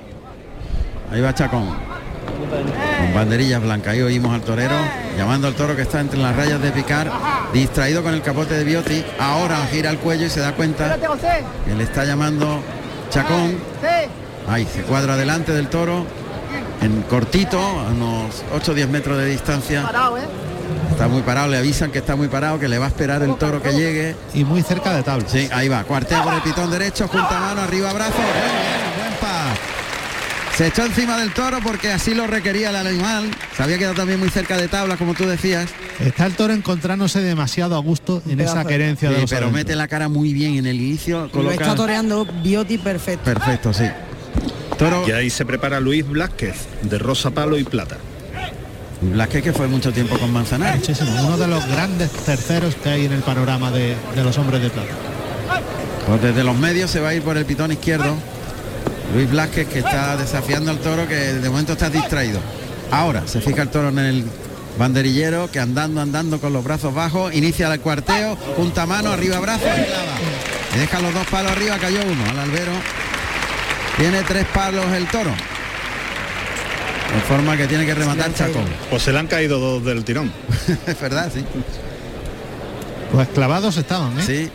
[1.12, 1.68] Ahí va Chacón.
[3.00, 3.94] Con banderillas blancas.
[3.94, 4.76] Ahí oímos al torero
[5.18, 7.12] llamando al toro que está entre las rayas de picar,
[7.54, 9.04] distraído con el capote de Bioti.
[9.20, 10.98] Ahora gira el cuello y se da cuenta
[11.66, 12.62] que le está llamando
[13.10, 13.58] Chacón.
[14.48, 16.06] Ahí se cuadra delante del toro.
[16.82, 19.90] En cortito, a unos 8 o 10 metros de distancia.
[20.90, 23.36] Está muy parado, le avisan que está muy parado, que le va a esperar el
[23.36, 24.16] toro que llegue.
[24.34, 25.28] Y muy cerca de tabla.
[25.28, 28.18] Sí, ahí va, cuartea por el pitón derecho, junta mano, arriba brazo.
[28.18, 29.22] Bien, buen.
[30.56, 33.32] Se echó encima del toro porque así lo requería el animal.
[33.56, 35.70] Se había quedado también muy cerca de tabla, como tú decías.
[36.00, 39.76] Está el toro encontrándose demasiado a gusto en esa querencia de Sí, los pero mete
[39.76, 41.24] la cara muy bien en el inicio.
[41.24, 41.56] Lo Coloca...
[41.56, 43.24] está toreando Bioti perfecto.
[43.24, 43.86] Perfecto, sí.
[44.82, 47.98] Toro Y ahí se prepara Luis Blázquez, de rosa palo y plata.
[49.00, 50.80] Blasquez que fue mucho tiempo con Manzanares.
[50.80, 54.60] Muchísimo, uno de los grandes terceros que hay en el panorama de, de los hombres
[54.60, 54.90] de plata.
[56.08, 58.16] Pues desde los medios se va a ir por el pitón izquierdo.
[59.14, 62.40] Luis Blasquez que está desafiando al toro que de momento está distraído.
[62.90, 64.26] Ahora se fija el toro en el
[64.80, 69.66] banderillero que andando, andando con los brazos bajos, inicia el cuarteo, junta mano, arriba brazo
[69.66, 70.18] y clava.
[70.76, 72.72] Deja los dos palos arriba, cayó uno al albero.
[73.98, 75.30] Tiene tres palos el toro.
[75.32, 78.64] De forma que tiene que rematar Chacón.
[78.90, 80.32] Pues se le han caído dos del tirón.
[80.88, 81.44] es verdad, sí.
[83.12, 84.24] Pues clavados estaban, ¿eh?
[84.26, 84.50] Sí.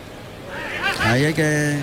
[1.05, 1.77] Ahí hay que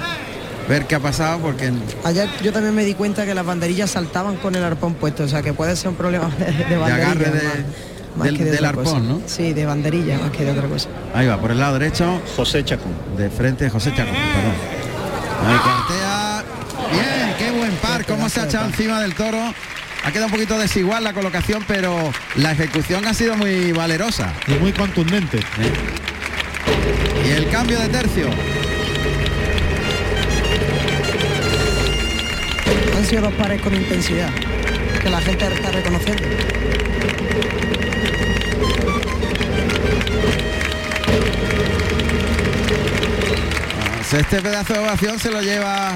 [0.68, 1.70] ver qué ha pasado porque
[2.04, 5.28] Ayer yo también me di cuenta que las banderillas saltaban con el arpón puesto, o
[5.28, 7.10] sea que puede ser un problema de, de banderilla.
[7.12, 8.96] agarre de- más- más del- que de del otra cosa.
[8.96, 9.20] arpón, ¿no?
[9.26, 10.88] Sí, de banderilla más que de otra cosa.
[11.14, 12.92] ahí va, por el lado derecho, José Chacón.
[13.16, 14.54] de frente José Chacón, perdón.
[15.46, 15.56] Ahí
[18.24, 19.38] cómo se ha echado encima del toro.
[20.02, 24.32] Ha quedado un poquito desigual la colocación, pero la ejecución ha sido muy valerosa.
[24.46, 25.40] Y muy contundente.
[27.26, 28.28] Y el cambio de tercio.
[32.96, 34.30] Han sido dos pares con intensidad,
[35.02, 36.22] que la gente está reconociendo.
[44.18, 45.92] Este pedazo de ovación se lo lleva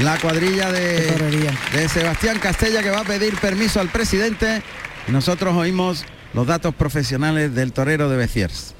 [0.00, 4.62] la cuadrilla de, Sebastián Castella que va a pedir permiso al presidente.
[5.06, 8.74] Y nosotros oímos los datos profesionales del torero de Beciers.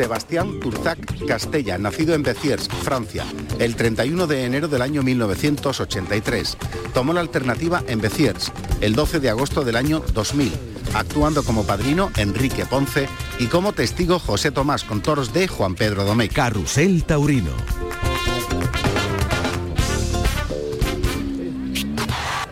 [0.00, 3.22] Sebastián Turzac Castella, nacido en Béziers, Francia,
[3.58, 6.56] el 31 de enero del año 1983.
[6.94, 10.52] Tomó la alternativa en Béziers el 12 de agosto del año 2000,
[10.94, 16.04] actuando como padrino Enrique Ponce y como testigo José Tomás con toros de Juan Pedro
[16.04, 16.32] Domecq.
[16.32, 17.52] Carrusel Taurino.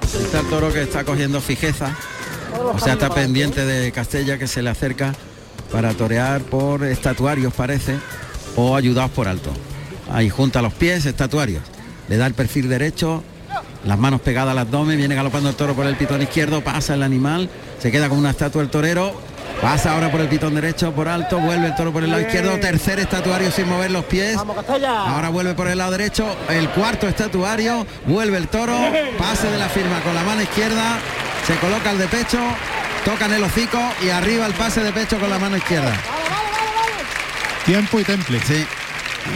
[0.03, 1.97] Está el toro que está cogiendo fijeza.
[2.75, 5.15] O sea, está pendiente de Castella que se le acerca
[5.73, 7.97] para torear por estatuarios parece
[8.57, 9.51] o ayudados por alto.
[10.11, 11.63] Ahí junta los pies, estatuarios.
[12.09, 13.23] Le da el perfil derecho,
[13.89, 17.03] las manos pegadas al abdomen, viene galopando el toro por el pitón izquierdo, pasa el
[17.03, 19.19] animal, se queda como una estatua el torero,
[19.63, 22.61] pasa ahora por el pitón derecho, por alto, vuelve el toro por el lado izquierdo,
[22.61, 27.87] tercer estatuario sin mover los pies, ahora vuelve por el lado derecho, el cuarto estatuario,
[28.07, 28.77] vuelve el toro,
[29.17, 30.99] pase de la firma con la mano izquierda,
[31.47, 32.39] se coloca el de pecho,
[33.07, 35.95] toca en el hocico y arriba el pase de pecho con la mano izquierda.
[37.65, 38.39] Tiempo y temple.
[38.47, 38.67] Sí,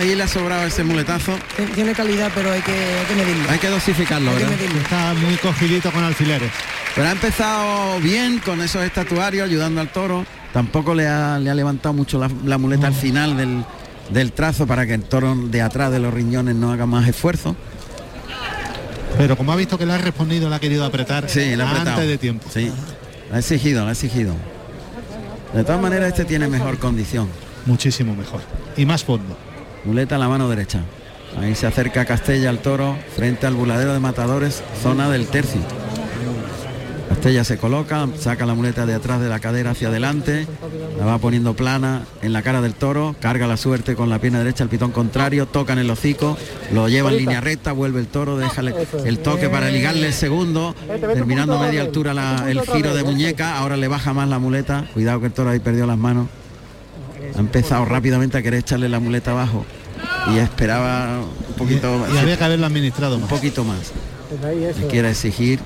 [0.01, 3.51] ahí le ha sobrado ese muletazo, Tien- Tiene calidad, pero hay que, hay que medirlo.
[3.51, 4.43] hay que dosificarlo, Hay.
[4.83, 6.51] Está muy cogidito con alfileres.
[6.95, 10.25] Pero ha empezado bien con esos estatuarios, ayudando al toro.
[10.53, 13.65] Tampoco le ha, le ha levantado mucho la, la muleta al final del,
[14.11, 17.57] del trazo para que el toro de atrás de los riñones no haga más esfuerzo.
[19.17, 21.69] Pero como ha visto que le ha respondido, le ha querido apretar Sí, le ha
[21.71, 21.91] apretado.
[21.97, 22.47] antes de tiempo.
[22.53, 22.71] Sí,
[23.31, 24.35] la ha exigido, la ha exigido.
[25.55, 27.29] De todas maneras, este tiene mejor condición.
[27.67, 28.41] Muchísimo mejor.
[28.77, 29.37] Y más fondo.
[29.85, 30.81] Muleta a la mano derecha.
[31.39, 35.61] Ahí se acerca Castella al toro frente al buladero de matadores, zona del tercio.
[37.09, 40.47] Castella se coloca, saca la muleta de atrás de la cadera hacia adelante,
[40.99, 44.39] la va poniendo plana en la cara del toro, carga la suerte con la pierna
[44.39, 46.37] derecha al pitón contrario, toca en el hocico,
[46.73, 48.75] lo lleva en línea recta, vuelve el toro, déjale
[49.05, 50.75] el toque para ligarle el segundo,
[51.15, 55.21] terminando a media altura el giro de muñeca, ahora le baja más la muleta, cuidado
[55.21, 56.29] que el toro ahí perdió las manos,
[57.37, 59.65] ha empezado rápidamente a querer echarle la muleta abajo
[60.33, 63.31] y esperaba un poquito Y había que haberlo administrado un más.
[63.31, 63.93] poquito más.
[64.43, 65.61] Le quiere exigir.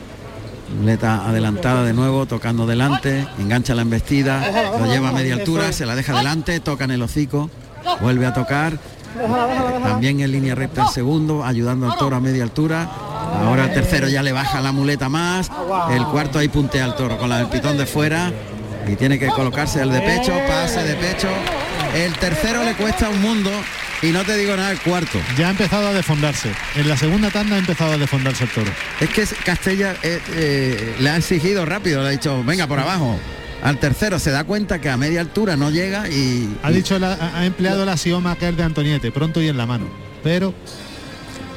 [0.81, 5.87] Muleta adelantada de nuevo, tocando delante, engancha la embestida, lo lleva a media altura, se
[5.87, 7.49] la deja delante, toca en el hocico,
[8.01, 8.77] vuelve a tocar,
[9.85, 12.91] también en línea recta el segundo, ayudando al toro a media altura.
[13.45, 15.53] Ahora el tercero ya le baja la muleta más,
[15.93, 18.33] el cuarto ahí puntea al toro con la del pitón de fuera
[18.89, 21.29] y tiene que colocarse el de pecho, pase de pecho.
[21.95, 23.51] El tercero le cuesta un mundo
[24.03, 25.19] y no te digo nada el cuarto.
[25.39, 26.51] Ya ha empezado a defondarse.
[26.77, 28.71] En la segunda tanda ha empezado a defondarse el toro.
[29.01, 33.19] Es que Castella eh, eh, le ha exigido rápido, le ha dicho, venga por abajo.
[33.63, 36.57] Al tercero se da cuenta que a media altura no llega y...
[36.63, 39.87] Ha dicho, la- ha empleado el axioma aquel de Antoniete, pronto y en la mano.
[40.23, 40.53] Pero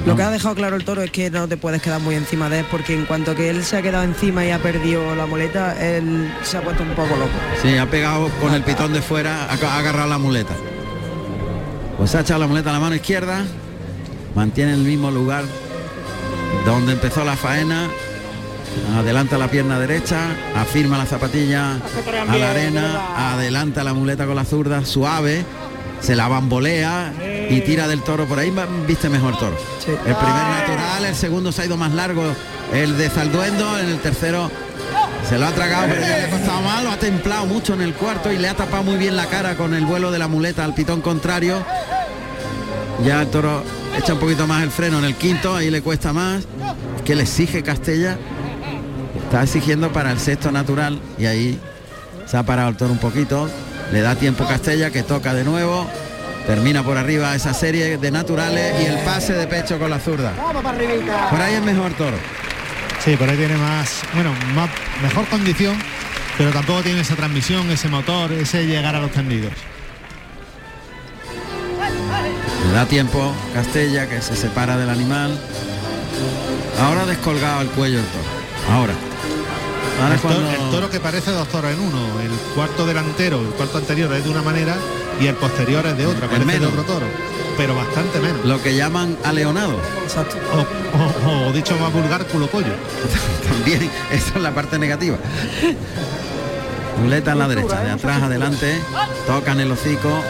[0.06, 2.48] Lo que ha dejado claro el toro es que no te puedes quedar muy encima
[2.48, 5.26] de él, porque en cuanto que él se ha quedado encima y ha perdido la
[5.26, 7.30] muleta, él se ha puesto un poco loco.
[7.62, 10.54] Sí, ha pegado con el pitón de fuera, ha, ha agarrado la muleta.
[11.98, 13.44] Pues ha echado la muleta a la mano izquierda
[14.34, 15.44] mantiene el mismo lugar
[16.64, 17.88] donde empezó la faena,
[18.96, 20.18] adelanta la pierna derecha,
[20.56, 21.76] afirma la zapatilla
[22.28, 25.44] a la arena, adelanta la muleta con la zurda, suave,
[26.00, 27.12] se la bambolea
[27.50, 28.52] y tira del toro por ahí,
[28.86, 29.56] viste mejor toro.
[29.86, 32.24] El primer natural, el segundo se ha ido más largo,
[32.72, 34.50] el de Zalduendo, en el tercero
[35.28, 37.82] se lo ha tragado, pero ya le ha costado mal, lo ha templado mucho en
[37.82, 40.28] el cuarto y le ha tapado muy bien la cara con el vuelo de la
[40.28, 41.64] muleta al pitón contrario.
[43.04, 43.62] Ya el toro
[43.96, 46.44] echa un poquito más el freno en el quinto, ahí le cuesta más.
[46.96, 48.18] Es que le exige Castella.
[49.24, 51.60] Está exigiendo para el sexto natural y ahí
[52.26, 53.48] se ha parado el toro un poquito.
[53.92, 55.86] Le da tiempo Castella que toca de nuevo.
[56.46, 60.32] Termina por arriba esa serie de naturales y el pase de pecho con la zurda.
[61.30, 62.16] Por ahí es mejor toro.
[63.04, 64.68] Sí, por ahí tiene más, bueno, más,
[65.02, 65.76] mejor condición,
[66.36, 69.52] pero tampoco tiene esa transmisión, ese motor, ese llegar a los tendidos.
[72.66, 75.38] Le da tiempo Castella que se separa del animal.
[76.80, 78.76] Ahora ha descolgado el cuello el toro.
[78.76, 79.09] Ahora.
[80.00, 83.40] Ahora El toro, cuando- el toro que parece dos toros en uno, el cuarto delantero,
[83.40, 84.74] el cuarto anterior es de una manera
[85.20, 86.68] y el posterior es de otra, parece de menos.
[86.72, 87.06] otro toro,
[87.56, 88.44] pero bastante menos.
[88.44, 89.74] Lo que llaman aleonado.
[90.02, 90.36] Exacto.
[90.52, 92.72] O, o- o dicho más vulgar, culo pollo.
[93.48, 95.18] También, esa es la parte negativa.
[97.02, 98.78] Muleta en la derecha, de atrás adelante,
[99.26, 100.22] tocan el hocico.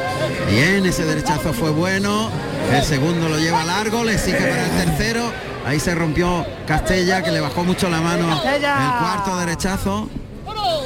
[0.49, 2.31] Bien, ese derechazo fue bueno.
[2.73, 5.33] El segundo lo lleva largo, le sigue para el tercero.
[5.67, 8.41] Ahí se rompió Castella, que le bajó mucho la mano.
[8.45, 10.09] El cuarto derechazo.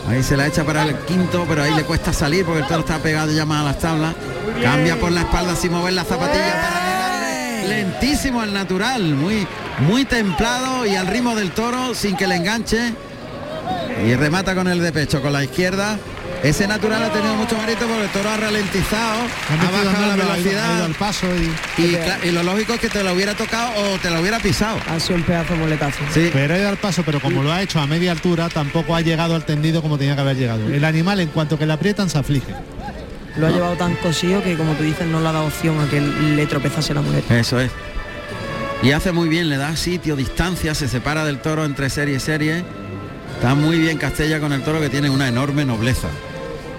[0.08, 2.80] Ahí se la echa para el quinto, pero ahí le cuesta salir porque el toro
[2.80, 4.14] está pegado ya más a las tablas.
[4.62, 7.68] Cambia por la espalda sin mover la zapatilla para.
[7.68, 9.46] Lentísimo el natural, muy,
[9.78, 12.92] muy templado y al ritmo del toro sin que le enganche.
[14.06, 15.98] Y remata con el de pecho, con la izquierda.
[16.44, 19.20] Ese natural ha tenido mucho mérito porque el toro ha ralentizado,
[19.50, 20.76] Ha bajado la nervio, ha ido- ha velocidad.
[20.76, 23.70] ido al paso y, Y, cla- y lo lógico es que te lo hubiera tocado
[23.80, 24.76] o te lo hubiera pisado.
[24.86, 25.98] Ha sido un pedazo de muletazo.
[26.12, 26.28] Sí.
[26.34, 29.00] pero ha ido al paso, pero como lo ha hecho a media altura, tampoco ha
[29.00, 30.68] llegado al tendido como tenía que haber llegado.
[30.68, 32.52] El animal, en cuanto que le aprietan, se aflige.
[33.38, 35.88] Lo ha llevado tan cosido que, como tú dices, no le ha dado opción a
[35.88, 37.38] que le tropezase la muleta.
[37.38, 37.70] Eso es.
[38.82, 42.20] Y hace muy bien, le da sitio, distancia, se separa del toro entre serie y
[42.20, 42.62] serie.
[43.34, 46.08] Está muy bien Castella con el toro que tiene una enorme nobleza,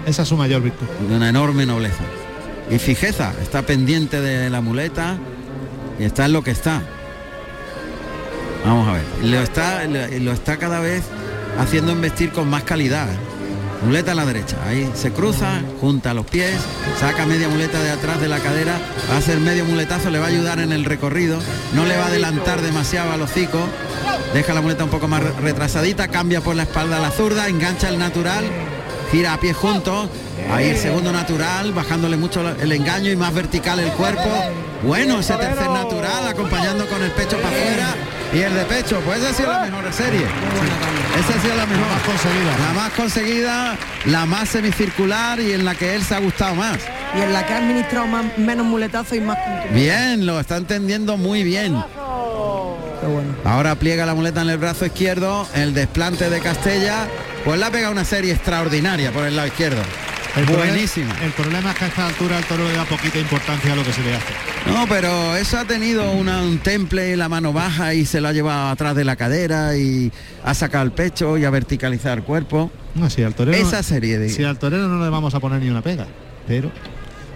[0.06, 0.86] Esa es su mayor virtud.
[1.14, 2.02] una enorme nobleza.
[2.70, 5.18] Y fijeza, está pendiente de la muleta
[5.98, 6.80] y está en lo que está.
[8.64, 9.02] Vamos a ver.
[9.22, 11.02] Lo está, lo está cada vez
[11.58, 13.08] haciendo investir con más calidad.
[13.08, 13.16] ¿eh?
[13.84, 16.54] Muleta a la derecha, ahí se cruza, junta los pies,
[16.98, 18.72] saca media muleta de atrás de la cadera,
[19.10, 21.38] va a hacer medio muletazo, le va a ayudar en el recorrido,
[21.74, 23.60] no le va a adelantar demasiado al hocico,
[24.32, 27.48] deja la muleta un poco más re- retrasadita, cambia por la espalda a la zurda,
[27.48, 28.44] engancha el natural,
[29.10, 30.08] gira a pies juntos,
[30.52, 34.30] ahí el segundo natural, bajándole mucho el engaño y más vertical el cuerpo.
[34.82, 37.94] Bueno, ese tercer natural, acompañando con el pecho para afuera
[38.32, 40.26] y el de pecho, pues esa ha sido la mejor serie.
[41.18, 41.86] Esa ha sido la mejor.
[41.86, 42.58] más conseguida.
[42.58, 43.76] La más conseguida,
[44.06, 46.78] la más semicircular y en la que él se ha gustado más.
[47.16, 49.38] Y en la que ha administrado más, menos muletazos y más.
[49.72, 51.82] Bien, lo está entendiendo muy bien.
[53.00, 53.34] Qué bueno.
[53.44, 57.06] Ahora pliega la muleta en el brazo izquierdo, el desplante de Castella,
[57.46, 59.80] pues le ha pegado una serie extraordinaria por el lado izquierdo.
[60.36, 61.14] El problema- Buenísima.
[61.22, 63.82] El problema es que a esta altura el toro le da poquita importancia a lo
[63.82, 64.26] que se le hace.
[64.70, 68.32] No, pero eso ha tenido una- un temple, la mano baja y se lo ha
[68.34, 70.12] llevado atrás de la cadera y
[70.44, 72.70] ha sacado el pecho y ha verticalizado el cuerpo.
[72.94, 73.56] No, si al torero.
[73.56, 74.28] Esa serie de...
[74.28, 76.06] Si al torero no le vamos a poner ni una pega,
[76.46, 76.70] pero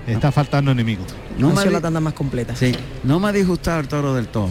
[0.07, 1.07] está faltando enemigo.
[1.39, 2.55] No ha me, sido ha la di- tanda más completa.
[2.55, 4.51] sí, no me ha disgustado el toro del todo.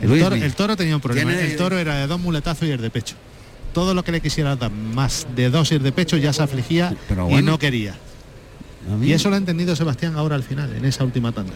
[0.00, 1.32] El toro, el toro tenía un problema.
[1.32, 3.16] El toro era de dos muletazos y el de pecho.
[3.72, 6.42] Todo lo que le quisiera dar más de dos y el de pecho ya se
[6.42, 7.94] afligía Pero y no quería.
[8.98, 11.52] Mí- Y eso lo ha entendido Sebastián ahora al final, en esa última tanda.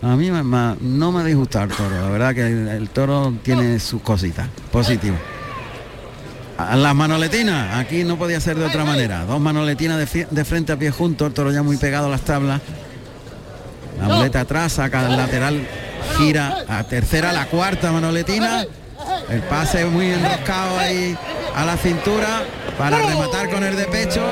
[0.00, 2.88] A mí me- me- no me ha disgustado el toro, la verdad que el, el
[2.88, 5.16] toro tiene sus cositas, positivo.
[6.58, 9.24] A las manoletinas, aquí no podía ser de otra manera.
[9.24, 9.98] Dos manoletinas
[10.30, 12.60] de frente a pie juntos, el toro ya muy pegado a las tablas.
[14.00, 15.66] La muleta atrás, saca el lateral,
[16.18, 18.64] gira a tercera, la cuarta manoletina.
[19.28, 21.16] El pase muy enroscado ahí
[21.54, 22.44] a la cintura
[22.78, 24.22] para rematar con el de pecho.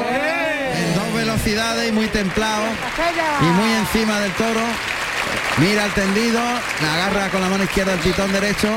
[0.74, 2.62] En dos velocidades y muy templado.
[3.40, 4.60] Y muy encima del toro.
[5.58, 6.40] Mira el tendido,
[6.82, 8.68] la agarra con la mano izquierda el pitón derecho.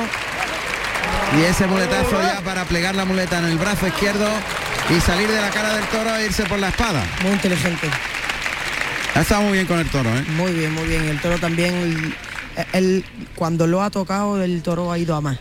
[1.38, 4.28] Y ese muletazo ya para plegar la muleta en el brazo izquierdo
[4.95, 7.03] y salir de la cara del toro e irse por la espada.
[7.22, 7.88] Muy inteligente.
[9.16, 10.24] Ha estado muy bien con el toro, ¿eh?
[10.36, 11.03] Muy bien, muy bien.
[11.07, 12.16] El toro también, el-
[12.74, 13.05] el-
[13.36, 15.38] cuando lo ha tocado, el toro ha ido a más.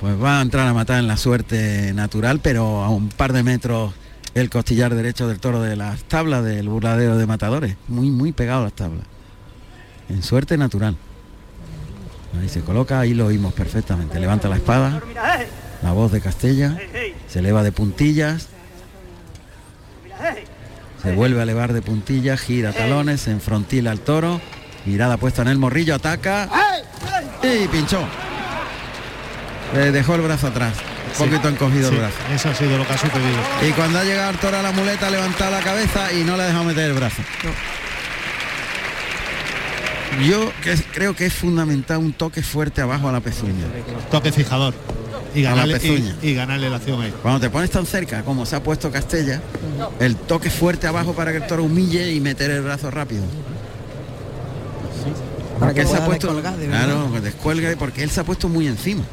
[0.00, 3.42] Pues va a entrar a matar en la suerte natural, pero a un par de
[3.42, 3.92] metros
[4.34, 7.76] el costillar derecho del toro de las tablas del burladero de matadores.
[7.86, 9.04] Muy, muy pegado a las tablas.
[10.08, 10.96] en suerte natural.
[12.40, 14.18] Ahí se coloca, ahí lo oímos perfectamente.
[14.18, 15.02] Levanta la espada,
[15.82, 16.78] la voz de Castella,
[17.28, 18.48] se eleva de puntillas,
[21.02, 24.40] se vuelve a elevar de puntillas, gira talones, enfrontila al toro,
[24.86, 26.48] mirada puesta en el morrillo, ataca
[27.42, 28.06] y pinchó.
[29.74, 30.74] Le dejó el brazo atrás,
[31.18, 32.16] un poquito encogido Sí, el brazo.
[32.34, 33.38] Eso ha sido lo que ha sucedido.
[33.68, 36.36] Y cuando ha llegado el toro a la muleta, ha levantado la cabeza y no
[36.36, 37.22] le ha dejado meter el brazo.
[40.26, 43.64] Yo que- creo que es fundamental un toque fuerte abajo a la pezuña.
[44.10, 44.74] Toque fijador.
[45.32, 46.16] Y A la ganarle, pezuña.
[46.20, 47.14] y, y ganarle la acción ahí.
[47.22, 49.40] Cuando te pones tan cerca como se ha puesto Castella,
[50.00, 53.22] el toque fuerte abajo para que el toro humille y meter el brazo rápido.
[55.60, 58.20] Para que Porque él se ha puesto, descolgar, de claro, que descuelgue porque él se
[58.20, 59.04] ha puesto muy encima.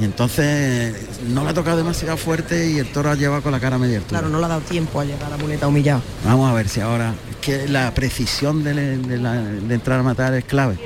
[0.00, 0.94] Y entonces
[1.28, 3.98] no le ha tocado demasiado fuerte y el toro ha llevado con la cara media
[3.98, 4.20] altura.
[4.20, 6.02] Claro, no le ha dado tiempo a llegar a la muleta humillado.
[6.24, 9.98] Vamos a ver si ahora es que la precisión de, le- de la- de entrar
[9.98, 10.78] a matar es clave.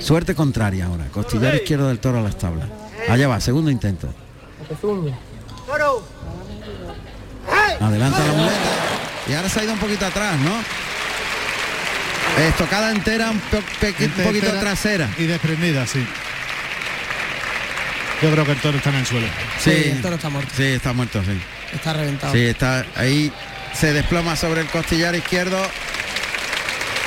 [0.00, 2.68] Suerte contraria ahora, costillar izquierdo del toro a las tablas.
[3.08, 4.08] Allá va, segundo intento.
[7.80, 8.56] Adelanta la muleta.
[9.28, 10.52] Y ahora se ha ido un poquito atrás, ¿no?
[12.44, 15.10] Estocada entera, un, po- pequi- un poquito Entera trasera.
[15.18, 16.04] Y desprendida, sí.
[18.22, 19.26] Yo creo que el toro está en el suelo.
[19.58, 20.52] Sí, el toro está muerto.
[20.56, 21.40] Sí, está muerto, sí.
[21.74, 22.32] Está reventado.
[22.32, 23.32] Sí, está ahí,
[23.74, 25.60] se desploma sobre el costillar izquierdo.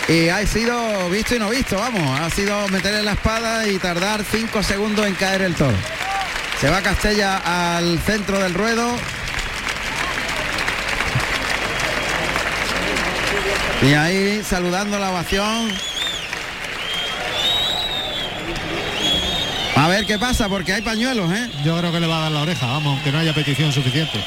[0.09, 2.19] Y ha sido visto y no visto, vamos.
[2.19, 5.77] Ha sido meterle la espada y tardar cinco segundos en caer el toro.
[6.59, 8.95] Se va Castella al centro del ruedo.
[13.81, 15.94] Y ahí saludando la ovación.
[19.75, 21.49] A ver qué pasa, porque hay pañuelos, ¿eh?
[21.63, 24.23] Yo creo que le va a dar la oreja, vamos, aunque no haya petición suficiente.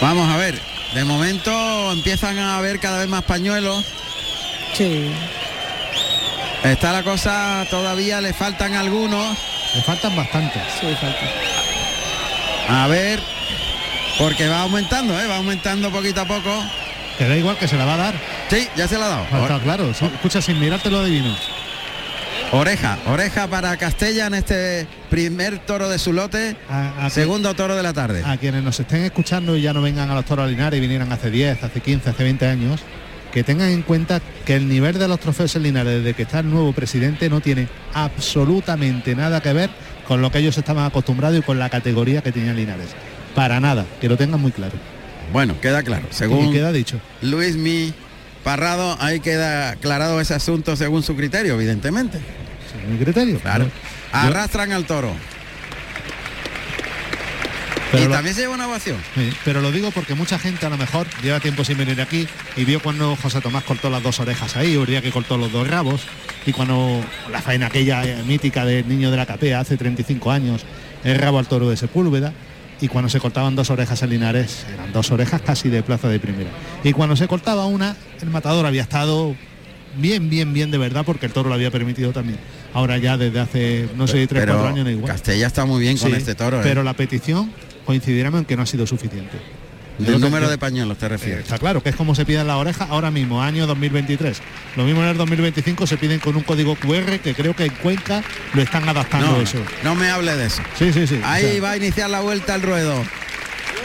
[0.00, 0.60] Vamos a ver.
[0.94, 3.84] De momento empiezan a haber cada vez más pañuelos.
[4.74, 5.10] Sí.
[6.62, 9.36] Está la cosa, todavía le faltan algunos.
[9.74, 10.62] Le faltan bastantes.
[10.80, 11.20] Sí, falta.
[12.68, 13.20] A ver,
[14.18, 15.26] porque va aumentando, ¿eh?
[15.26, 16.64] va aumentando poquito a poco.
[17.18, 18.14] Que da igual que se la va a dar.
[18.48, 19.26] Sí, ya se la ha dado.
[19.32, 21.34] Ah, Está claro, escucha sin mirarte lo adivino.
[22.52, 27.74] Oreja, oreja para Castella en este primer toro de su lote, A, a- segundo toro
[27.76, 28.22] de la tarde.
[28.24, 30.80] a quienes nos estén escuchando y ya no vengan a los toros a Linares y
[30.80, 32.80] vinieran hace 10, hace 15, hace 20 años,
[33.32, 36.38] que tengan en cuenta que el nivel de los trofeos en Linares desde que está
[36.38, 39.68] el nuevo presidente no tiene absolutamente nada que ver
[40.06, 42.88] con lo que ellos estaban acostumbrados y con la categoría que tenía Linares.
[43.34, 44.74] Para nada, que lo tengan muy claro.
[45.32, 46.06] Bueno, queda claro.
[46.10, 46.98] Y Según queda dicho.
[47.20, 47.92] Luis Mi
[48.56, 52.20] Parrado, ahí queda aclarado ese asunto según su criterio, evidentemente.
[52.70, 53.40] Según mi criterio.
[53.40, 53.64] Claro.
[53.64, 53.70] Yo-
[54.12, 55.12] Arrastran al toro.
[57.90, 58.98] Pero y lo- también se lleva una ovación.
[59.16, 62.28] Sí, pero lo digo porque mucha gente a lo mejor lleva tiempo sin venir aquí
[62.56, 65.66] y vio cuando José Tomás cortó las dos orejas ahí, día que cortó los dos
[65.66, 66.02] rabos,
[66.46, 70.64] y cuando la faena aquella eh, mítica del niño de la capea hace 35 años,
[71.02, 72.32] el rabo al toro de Sepúlveda,
[72.80, 76.20] y cuando se cortaban dos orejas en Linares, eran dos orejas casi de plaza de
[76.20, 76.50] primera.
[76.84, 79.34] Y cuando se cortaba una, el matador había estado
[79.96, 82.38] bien, bien, bien de verdad, porque el toro lo había permitido también.
[82.74, 85.12] Ahora ya desde hace, no sé, tres, Pero cuatro años no igual.
[85.12, 86.58] Castella está muy bien con este toro.
[86.58, 86.62] ¿eh?
[86.62, 87.50] Pero la petición
[87.84, 89.38] coincidiremos en que no ha sido suficiente.
[89.98, 91.44] Del número que- de pañuelos te refieres.
[91.44, 94.40] Está claro, que es como se piden la oreja ahora mismo, año 2023.
[94.76, 97.74] Lo mismo en el 2025 se piden con un código QR que creo que en
[97.74, 98.22] Cuenca
[98.54, 99.58] lo están adaptando No, eso.
[99.84, 100.62] no me hable de eso.
[100.78, 101.20] Sí, sí, sí.
[101.24, 103.02] Ahí o sea, va a iniciar la vuelta al ruedo.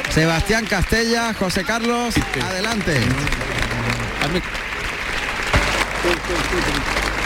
[0.09, 2.97] Sebastián Castella, José Carlos, adelante.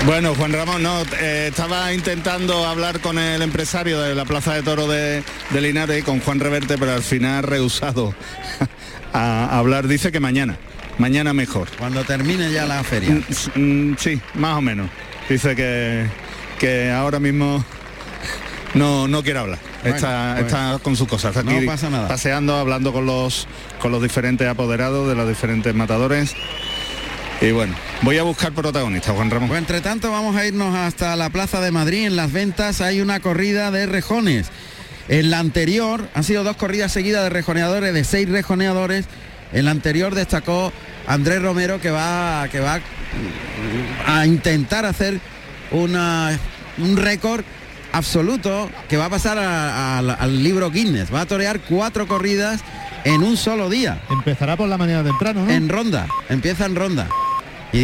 [0.06, 4.62] Bueno, Juan Ramón, no, eh, estaba intentando hablar con el empresario de la Plaza de
[4.62, 8.14] Toro de, de Linares, con Juan Reverte, pero al final ha rehusado
[9.16, 9.88] a hablar.
[9.88, 10.58] Dice que mañana,
[10.98, 11.70] mañana mejor.
[11.78, 13.22] Cuando termine ya la feria.
[13.56, 14.90] Mm, mm, sí, más o menos.
[15.30, 16.06] Dice que,
[16.60, 17.64] que ahora mismo
[18.74, 19.60] no, no quiere hablar.
[19.82, 21.36] Bueno, está, pues, está con sus cosas.
[21.36, 22.08] Está no aquí pasa nada.
[22.08, 23.48] paseando, hablando con los,
[23.82, 26.36] con los diferentes apoderados de los diferentes matadores.
[27.42, 29.50] Y bueno, voy a buscar protagonistas, Juan Ramón.
[29.50, 32.06] Pues entre tanto vamos a irnos hasta la Plaza de Madrid.
[32.06, 34.48] En las ventas hay una corrida de rejones.
[35.08, 39.06] En la anterior han sido dos corridas seguidas de rejoneadores, de seis rejoneadores.
[39.54, 40.74] En la anterior destacó
[41.08, 42.80] Andrés Romero que va, que va
[44.08, 45.20] a intentar hacer
[45.72, 46.38] una,
[46.80, 47.44] un récord
[47.94, 51.14] absoluto que va a pasar a- a- al libro Guinness.
[51.14, 52.62] Va a torear cuatro corridas
[53.04, 54.00] en un solo día.
[54.10, 55.52] Empezará por la mañana temprano, ¿no?
[55.52, 57.08] En ronda, empieza en ronda.